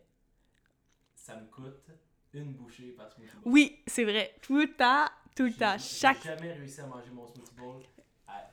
[1.14, 1.86] ça me coûte
[2.34, 3.52] une bouchée par smoothie bowl.
[3.52, 4.34] Oui, c'est vrai.
[4.42, 5.06] Tout le temps,
[5.36, 5.78] tout le temps.
[5.78, 6.18] Chaque.
[6.22, 7.82] J'ai jamais réussi à manger mon smoothie bowl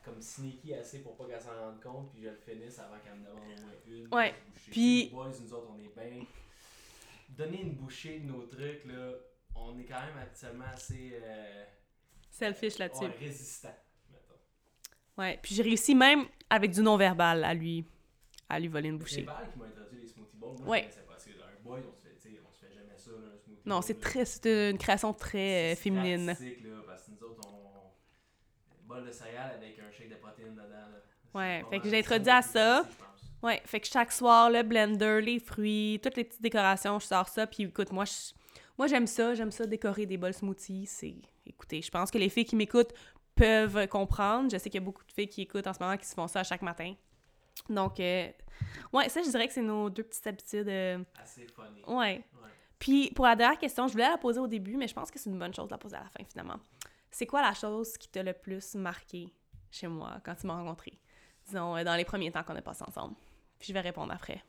[0.04, 3.14] comme sneaky assez pour pas qu'elle s'en rende compte, puis je le finisse avant qu'elle
[3.18, 4.70] me demande au moins une Ouais, bouchée.
[4.70, 6.24] puis- Les boys, nous autres, on est bien.
[7.30, 9.12] Donner une bouchée de nos trucs, là,
[9.56, 11.64] on est quand même actuellement assez euh,
[12.30, 13.04] Selfish là-dessus.
[13.04, 13.74] ouais, résistant.
[14.10, 14.34] mettons.
[15.18, 15.38] Ouais.
[15.42, 17.84] Puis j'ai réussi même avec du non-verbal à lui,
[18.48, 19.22] à lui voler une C'est bouchée.
[19.22, 20.58] Val qui m'a introduit les smoothie bowls.
[20.60, 20.88] Moi, Ouais.
[20.94, 21.14] je pas.
[21.18, 23.38] C'est un boy, on se fait, tu sais, on se fait jamais ça, là, un
[23.38, 26.26] smoothie Non, c'est très, c'est une création très euh, C'est féminine.
[26.26, 26.34] là,
[26.86, 27.64] parce que nous autres, on.
[28.94, 30.68] Bol de céréales avec un shake de protéines dedans.
[30.68, 30.98] Là.
[31.34, 32.84] Ouais, fait que j'ai introduit à ça.
[33.42, 37.28] Ouais, fait que chaque soir, le blender, les fruits, toutes les petites décorations, je sors
[37.28, 37.46] ça.
[37.46, 38.32] Puis écoute, moi, je-
[38.78, 40.86] moi j'aime ça, j'aime ça décorer des bols smoothies.
[40.86, 42.92] C'est, écoutez, je pense que les filles qui m'écoutent
[43.34, 44.48] peuvent comprendre.
[44.50, 46.14] Je sais qu'il y a beaucoup de filles qui écoutent en ce moment qui se
[46.14, 46.94] font ça chaque matin.
[47.68, 48.28] Donc, euh,
[48.92, 50.68] ouais, ça, je dirais que c'est nos deux petites habitudes.
[50.68, 51.82] euh, Assez funny.
[51.86, 51.94] ouais.
[51.96, 52.22] Ouais.
[52.78, 55.18] Puis pour la dernière question, je voulais la poser au début, mais je pense que
[55.18, 56.56] c'est une bonne chose de la poser à la fin finalement.
[57.14, 59.32] C'est quoi la chose qui t'a le plus marqué
[59.70, 60.98] chez moi quand tu m'as rencontré?
[61.46, 63.14] Disons, euh, dans les premiers temps qu'on a passé ensemble.
[63.56, 64.42] Puis je vais répondre après.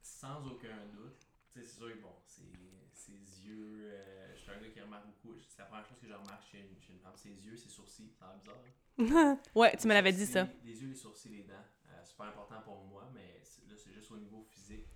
[0.00, 1.26] Sans aucun doute.
[1.48, 2.44] C'est sûr que bon, ses,
[2.92, 3.12] ses
[3.44, 3.90] yeux.
[3.92, 5.36] euh, je suis un gars qui remarque beaucoup.
[5.48, 7.16] C'est la première chose que je remarque chez une, chez une femme.
[7.16, 8.12] Ses yeux, ses sourcils.
[8.16, 9.16] Ça a l'air bizarre.
[9.18, 9.38] hein?
[9.56, 10.46] ouais, tu me l'avais dit ça.
[10.64, 11.54] Les yeux, les sourcils, les dents.
[11.90, 14.88] Euh, super important pour moi, mais là, c'est juste au niveau physique.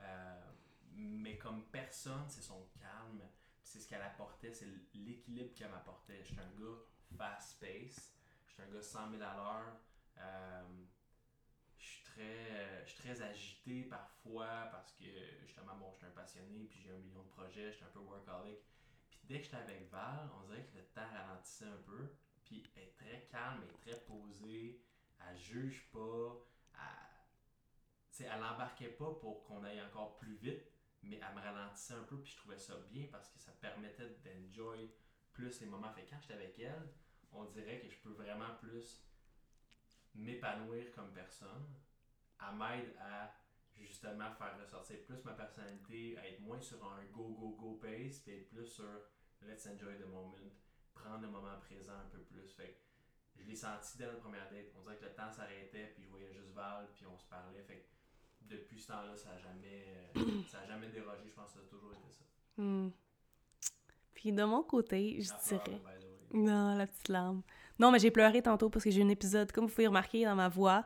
[0.00, 0.40] Euh,
[0.94, 3.20] mais comme personne, c'est son calme.
[3.70, 6.24] C'est ce qu'elle apportait, c'est l'équilibre qu'elle m'apportait.
[6.24, 6.76] J'étais un gars
[7.16, 8.12] fast-pace.
[8.48, 9.80] J'étais un gars 100 000 à l'heure.
[10.18, 10.62] Euh,
[11.78, 15.04] je suis très, euh, je suis très agité parfois parce que
[15.42, 17.90] justement, bon, je suis un passionné, puis j'ai un million de projets, je suis un
[17.90, 18.58] peu workaholic.
[19.08, 22.12] Puis dès que j'étais avec Val, on dirait que le temps ralentissait un peu.
[22.42, 24.82] Puis elle est très calme, elle est très posée,
[25.28, 26.44] elle juge pas,
[26.74, 30.69] elle, elle embarquait pas pour qu'on aille encore plus vite,
[31.02, 34.08] mais elle me ralentissait un peu, puis je trouvais ça bien parce que ça permettait
[34.24, 34.90] d'enjoy
[35.32, 35.92] plus les moments.
[35.92, 36.92] Fait quand j'étais avec elle,
[37.32, 39.02] on dirait que je peux vraiment plus
[40.14, 41.74] m'épanouir comme personne.
[42.40, 43.32] Elle m'aide à
[43.76, 48.18] justement faire ressortir plus ma personnalité, à être moins sur un go, go, go pace,
[48.18, 49.08] puis être plus sur
[49.42, 50.36] let's enjoy the moment,
[50.92, 52.50] prendre le moment présent un peu plus.
[52.52, 52.78] Fait
[53.36, 54.66] je l'ai senti dès la première date.
[54.76, 57.62] On dirait que le temps s'arrêtait, puis je voyais juste Val, puis on se parlait.
[57.62, 57.86] Fait
[58.50, 59.84] depuis ce temps-là, ça n'a jamais,
[60.16, 61.22] euh, ça a jamais dérogé.
[61.28, 62.24] Je pense que ça a toujours été ça.
[62.56, 62.90] Hmm.
[64.14, 65.80] Puis de mon côté, je dirais.
[66.32, 67.42] Non, la petite larme.
[67.78, 70.24] Non, mais j'ai pleuré tantôt parce que j'ai eu un épisode, comme vous pouvez remarquer
[70.24, 70.84] dans ma voix,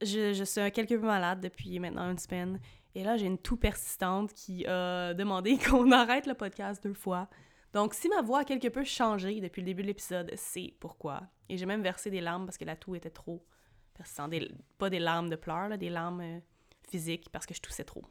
[0.00, 2.60] je, je suis un quelque peu malade depuis maintenant une semaine.
[2.94, 7.28] Et là, j'ai une toux persistante qui a demandé qu'on arrête le podcast deux fois.
[7.74, 11.22] Donc, si ma voix a quelque peu changé depuis le début de l'épisode, c'est pourquoi.
[11.48, 13.44] Et j'ai même versé des larmes parce que la toux était trop
[13.92, 14.30] persistante.
[14.30, 16.40] Des- pas des larmes de pleurs, là, des larmes
[16.88, 18.02] physiques parce que je toussais trop.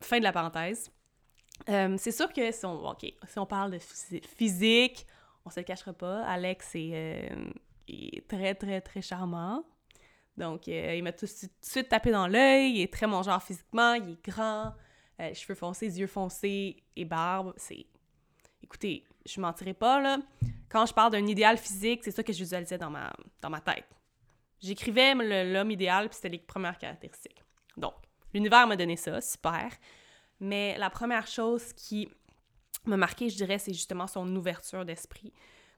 [0.00, 0.90] Fin de la parenthèse.
[1.68, 5.06] Euh, c'est sûr que si on, parle de phys- physique,
[5.44, 6.24] on se le cachera pas.
[6.24, 9.64] Alex est, euh, très, très, très charmant.
[10.36, 12.74] Donc, euh, il m'a tout, tout de suite tapé dans l'œil.
[12.76, 13.94] Il est très mon genre physiquement.
[13.94, 14.72] Il est grand,
[15.34, 17.52] cheveux foncés, yeux foncés et barbe.
[17.56, 17.86] C'est.
[18.62, 20.18] Écoutez, je mentirai pas, là.
[20.68, 23.60] Quand je parle d'un idéal physique, c'est ça que je visualisais dans ma, dans ma
[23.60, 23.86] tête.
[24.60, 27.42] J'écrivais l'homme idéal, puis c'était les premières caractéristiques.
[27.76, 27.94] Donc,
[28.34, 29.70] l'univers m'a donné ça, super.
[30.40, 32.08] Mais la première chose qui
[32.84, 35.32] m'a marqué, je dirais, c'est justement son ouverture d'esprit.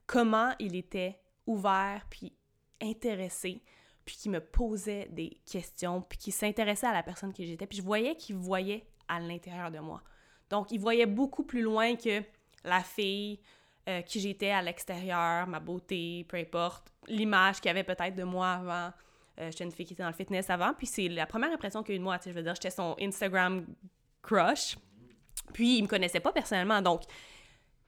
[0.07, 2.33] Comment il était ouvert, puis
[2.81, 3.63] intéressé,
[4.05, 7.67] puis qui me posait des questions, puis qui s'intéressait à la personne que j'étais.
[7.67, 10.01] Puis je voyais qu'il voyait à l'intérieur de moi.
[10.49, 12.23] Donc, il voyait beaucoup plus loin que
[12.63, 13.39] la fille
[13.91, 18.23] euh, qui j'étais à l'extérieur, ma beauté, peu importe, l'image qu'il y avait peut-être de
[18.23, 18.91] moi avant.
[19.39, 21.83] Euh, j'étais une fille qui était dans le fitness avant, puis c'est la première impression
[21.83, 22.17] qu'il y a eu de moi.
[22.25, 23.65] Je veux dire, j'étais son Instagram
[24.21, 24.77] crush.
[25.53, 27.01] Puis il me connaissait pas personnellement, donc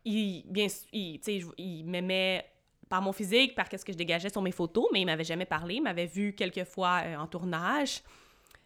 [0.06, 1.20] il, bien, il,
[1.58, 2.46] il m'aimait
[2.90, 5.46] par mon physique, par qu'est-ce que je dégageais sur mes photos, mais il m'avait jamais
[5.46, 8.02] parlé, il m'avait vu quelques fois euh, en tournage.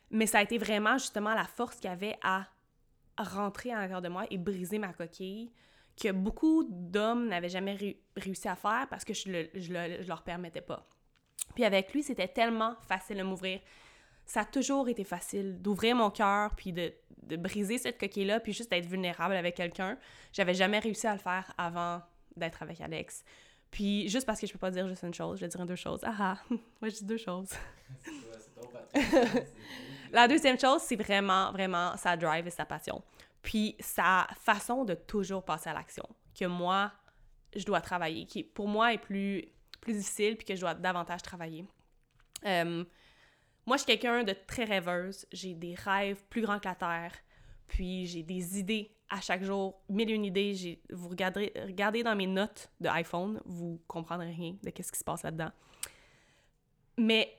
[0.09, 2.45] Mais ça a été vraiment justement la force qu'il avait à
[3.17, 5.51] rentrer à l'intérieur de moi et briser ma coquille
[6.01, 10.03] que beaucoup d'hommes n'avaient jamais ré- réussi à faire parce que je, le, je, le-
[10.03, 10.85] je leur permettais pas.
[11.55, 13.59] Puis avec lui, c'était tellement facile de m'ouvrir.
[14.25, 16.93] Ça a toujours été facile d'ouvrir mon cœur puis de,
[17.23, 19.97] de briser cette coquille-là puis juste d'être vulnérable avec quelqu'un.
[20.33, 22.01] J'avais jamais réussi à le faire avant
[22.35, 23.23] d'être avec Alex.
[23.71, 25.75] Puis juste parce que je peux pas dire juste une chose, je vais dire deux
[25.75, 26.01] choses.
[26.03, 27.49] Ah ah, moi je dis deux choses.
[30.11, 33.01] La deuxième chose, c'est vraiment, vraiment sa drive et sa passion.
[33.47, 36.05] Puis sa façon de toujours passer à l'action,
[36.37, 36.91] que moi,
[37.55, 39.45] je dois travailler, qui pour moi est plus,
[39.79, 41.65] plus difficile, puis que je dois davantage travailler.
[42.45, 42.83] Euh,
[43.65, 45.25] moi, je suis quelqu'un de très rêveuse.
[45.31, 47.13] J'ai des rêves plus grands que la Terre.
[47.69, 50.81] Puis j'ai des idées à chaque jour, mille et une idées.
[50.89, 55.05] Vous regardez, regardez dans mes notes de iPhone, vous comprendrez rien de ce qui se
[55.05, 55.53] passe là-dedans.
[56.97, 57.33] Mais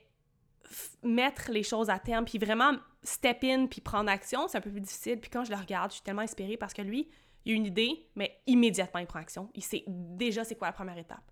[1.03, 4.71] mettre les choses à terme, puis vraiment step in, puis prendre action, c'est un peu
[4.71, 5.19] plus difficile.
[5.19, 7.09] Puis quand je le regarde, je suis tellement inspirée parce que lui,
[7.45, 9.49] il a une idée, mais immédiatement, il prend action.
[9.55, 11.31] Il sait déjà c'est quoi la première étape.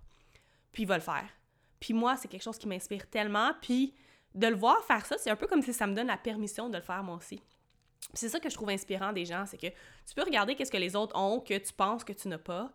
[0.71, 1.29] Puis il va le faire.
[1.79, 3.51] Puis moi, c'est quelque chose qui m'inspire tellement.
[3.61, 3.93] Puis
[4.33, 6.69] de le voir faire ça, c'est un peu comme si ça me donne la permission
[6.69, 7.41] de le faire moi aussi.
[8.13, 10.77] C'est ça que je trouve inspirant des gens, c'est que tu peux regarder qu'est-ce que
[10.77, 12.71] les autres ont que tu penses que tu n'as pas,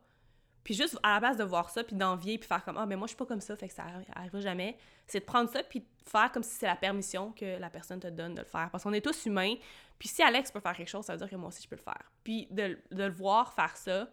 [0.64, 2.96] puis juste à la base de voir ça, puis d'envier, puis faire comme Ah, mais
[2.96, 3.84] moi, je suis pas comme ça, fait que ça
[4.14, 4.76] arrivera jamais.
[5.06, 8.08] C'est de prendre ça, puis faire comme si c'est la permission que la personne te
[8.08, 8.68] donne de le faire.
[8.70, 9.54] Parce qu'on est tous humains.
[9.98, 11.76] Puis si Alex peut faire quelque chose, ça veut dire que moi aussi, je peux
[11.76, 12.10] le faire.
[12.22, 14.08] Puis de, de le voir faire ça,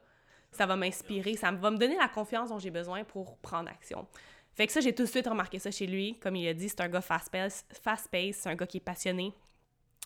[0.52, 4.08] ça va m'inspirer, ça va me donner la confiance dont j'ai besoin pour prendre action.
[4.54, 6.18] Fait que ça, j'ai tout de suite remarqué ça chez lui.
[6.20, 9.34] Comme il a dit, c'est un gars fast-paced, fast c'est un gars qui est passionné,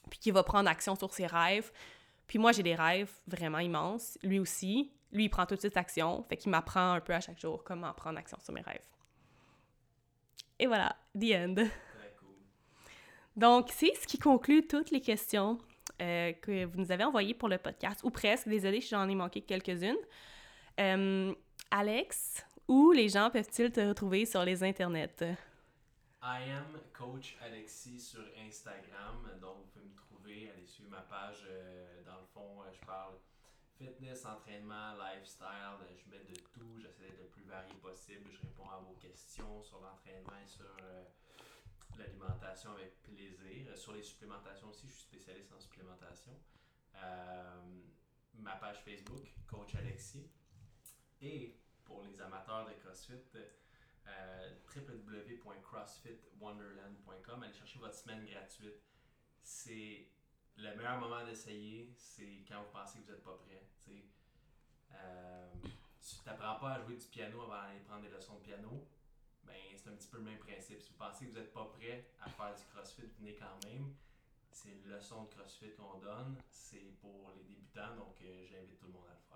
[0.09, 1.71] puis qui va prendre action sur ses rêves.
[2.28, 4.17] Puis moi, j'ai des rêves vraiment immenses.
[4.24, 4.91] Lui aussi.
[5.11, 6.24] Lui, il prend tout de suite action.
[6.24, 8.86] Fait qu'il m'apprend un peu à chaque jour comment prendre action sur mes rêves.
[10.59, 11.55] Et voilà, the end.
[13.36, 15.57] Donc, c'est ce qui conclut toutes les questions
[16.01, 18.47] euh, que vous nous avez envoyées pour le podcast, ou presque.
[18.47, 19.97] Désolée si j'en ai manqué quelques-unes.
[20.80, 21.34] Euh,
[21.71, 25.36] Alex, où les gens peuvent-ils te retrouver sur les internets?
[26.26, 29.28] I am Coach Alexis sur Instagram.
[29.41, 31.43] Donc, vous pouvez me trouver, allez suivre ma page.
[31.45, 33.15] Euh, dans le fond, je parle
[33.78, 38.39] fitness, entraînement, lifestyle, euh, je mets de tout, j'essaie d'être le plus varié possible, je
[38.39, 41.03] réponds à vos questions sur l'entraînement et sur euh,
[41.97, 43.67] l'alimentation avec plaisir.
[43.67, 46.32] Euh, sur les supplémentations aussi, je suis spécialiste en supplémentation.
[48.36, 50.30] ma page Facebook, Coach Alexis.
[51.21, 53.13] Et pour les amateurs de CrossFit,
[54.76, 58.82] www.crossfitwonderland.com, allez chercher votre semaine gratuite.
[59.43, 60.08] C'est
[60.58, 63.64] le meilleur moment d'essayer, c'est quand vous pensez que vous n'êtes pas prêt.
[64.93, 65.49] Euh,
[66.01, 68.88] tu n'apprends pas à jouer du piano avant d'aller prendre des leçons de piano.
[69.43, 70.82] Ben, c'est un petit peu le même principe.
[70.82, 73.93] Si vous pensez que vous n'êtes pas prêt à faire du crossfit, venez quand même.
[74.51, 76.38] C'est une leçon de crossfit qu'on donne.
[76.49, 79.32] C'est pour les débutants, donc euh, j'invite tout le monde à le faire.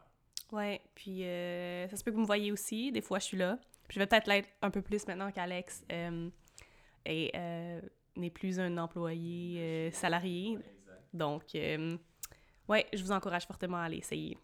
[0.51, 2.91] Ouais, puis euh, ça se peut que vous me voyez aussi.
[2.91, 3.57] Des fois, je suis là.
[3.87, 5.83] Puis je vais peut-être l'être un peu plus maintenant qu'Alex
[7.05, 7.31] et
[8.15, 10.57] n'est plus un employé salarié.
[11.13, 11.97] Donc, euh,
[12.67, 14.37] ouais, je vous encourage fortement à aller essayer.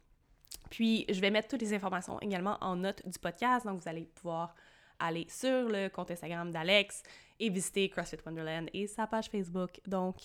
[0.70, 3.66] Puis, je vais mettre toutes les informations également en note du podcast.
[3.66, 4.56] Donc, vous allez pouvoir
[5.00, 7.04] aller sur le compte Instagram d'Alex
[7.44, 9.82] et visiter CrossFit Wonderland et sa page Facebook.
[9.86, 10.16] Donc,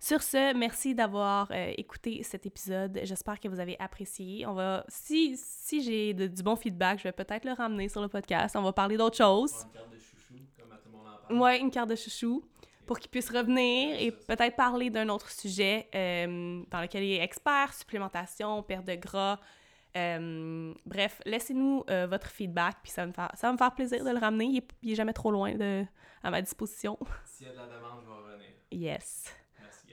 [0.00, 2.98] sur ce, merci d'avoir euh, écouté cet épisode.
[3.04, 4.46] J'espère que vous avez apprécié.
[4.46, 8.08] On va, si, si j'ai du bon feedback, je vais peut-être le ramener sur le
[8.08, 8.56] podcast.
[8.56, 9.52] On va parler d'autres choses.
[9.66, 11.40] Une carte de chouchou, comme à tout le monde en parle.
[11.40, 12.42] Ouais, une carte de chouchou
[12.86, 17.22] pour qu'il puisse revenir et peut-être parler d'un autre sujet euh, dans lequel il est
[17.22, 19.38] expert, supplémentation, perte de gras.
[19.96, 23.74] Euh, bref, laissez-nous euh, votre feedback, puis ça va, me faire, ça va me faire
[23.74, 24.62] plaisir de le ramener.
[24.82, 25.84] Il n'est jamais trop loin de,
[26.22, 26.98] à ma disposition.
[27.24, 28.48] S'il y a de la demande, je vais revenir.
[28.70, 29.34] Yes.
[29.60, 29.86] Merci,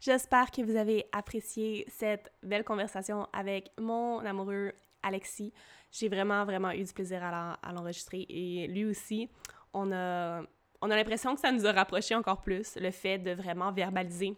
[0.00, 4.72] J'espère que vous avez apprécié cette belle conversation avec mon amoureux
[5.02, 5.52] Alexis.
[5.90, 9.28] J'ai vraiment, vraiment eu du plaisir à l'enregistrer et lui aussi.
[9.74, 10.42] On a
[10.82, 14.36] on a l'impression que ça nous a rapprochés encore plus, le fait de vraiment verbaliser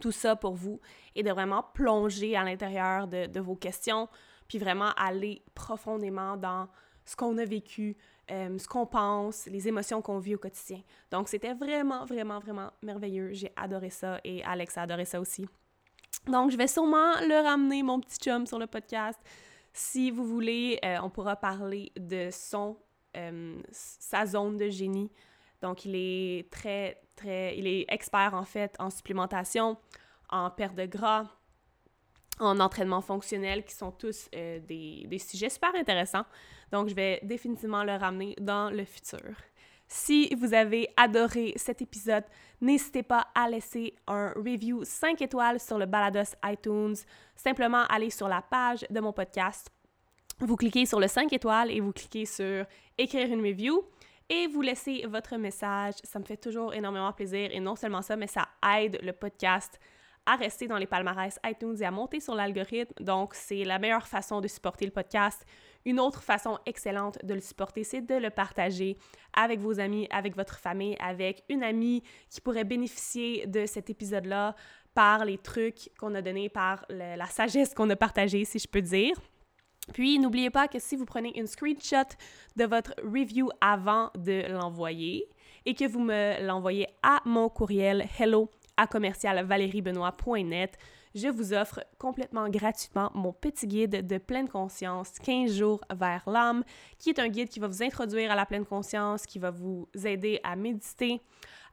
[0.00, 0.80] tout ça pour vous
[1.14, 4.08] et de vraiment plonger à l'intérieur de, vos questions,
[4.48, 6.68] puis vraiment aller profondément dans
[7.04, 7.96] ce qu'on a vécu,
[8.30, 10.80] euh, ce qu'on pense, les émotions qu'on vit au quotidien.
[11.10, 13.32] Donc, c'était vraiment, vraiment, vraiment merveilleux.
[13.32, 15.46] J'ai adoré ça et Alex a adoré ça aussi.
[16.26, 19.20] Donc, je vais sûrement le ramener, mon petit chum, sur le podcast.
[19.72, 22.78] Si vous voulez, euh, on pourra parler de son,
[23.16, 25.10] euh, sa zone de génie
[25.64, 29.76] donc, il est très, il est expert en fait en supplémentation,
[30.30, 31.26] en perte de gras,
[32.40, 36.24] en entraînement fonctionnel, qui sont tous euh, des, des, sujets super intéressants.
[36.72, 39.20] Donc, je vais définitivement le ramener dans le futur.
[39.86, 42.24] Si vous avez adoré cet épisode,
[42.60, 46.96] n'hésitez pas à laisser un review 5 étoiles sur le Balados iTunes.
[47.36, 49.70] Simplement aller sur la page de mon podcast.
[50.40, 52.64] Vous cliquez sur le 5 étoiles et vous cliquez sur
[52.98, 53.84] écrire une review
[54.28, 55.94] et vous laissez votre message.
[56.04, 57.50] Ça me fait toujours énormément plaisir.
[57.52, 59.78] Et non seulement ça, mais ça aide le podcast
[60.26, 62.94] à rester dans les palmarès iTunes et à monter sur l'algorithme.
[63.04, 65.44] Donc, c'est la meilleure façon de supporter le podcast.
[65.84, 68.96] Une autre façon excellente de le supporter, c'est de le partager
[69.34, 74.54] avec vos amis, avec votre famille, avec une amie qui pourrait bénéficier de cet épisode-là
[74.94, 78.80] par les trucs qu'on a donnés, par la sagesse qu'on a partagée, si je peux
[78.80, 79.16] dire.
[79.92, 82.08] Puis, n'oubliez pas que si vous prenez une screenshot
[82.56, 85.28] de votre review avant de l'envoyer
[85.66, 90.78] et que vous me l'envoyez à mon courriel hello à commercialvaleriebenoît.net,
[91.14, 96.64] je vous offre complètement gratuitement mon petit guide de pleine conscience 15 jours vers l'âme,
[96.98, 99.88] qui est un guide qui va vous introduire à la pleine conscience, qui va vous
[100.04, 101.20] aider à méditer,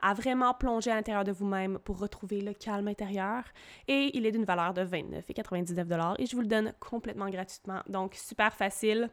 [0.01, 3.43] à vraiment plonger à l'intérieur de vous-même pour retrouver le calme intérieur.
[3.87, 7.81] Et il est d'une valeur de 29,99 et je vous le donne complètement gratuitement.
[7.87, 9.09] Donc, super facile.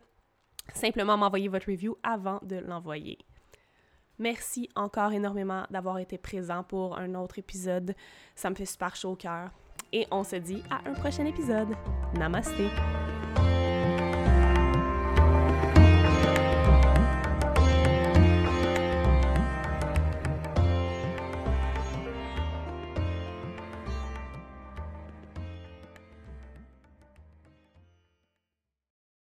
[0.75, 3.19] Simplement m'envoyer votre review avant de l'envoyer.
[4.19, 7.95] Merci encore énormément d'avoir été présent pour un autre épisode.
[8.35, 9.51] Ça me fait super chaud au cœur.
[9.93, 11.69] Et on se dit à un prochain épisode.
[12.19, 12.69] Namasté!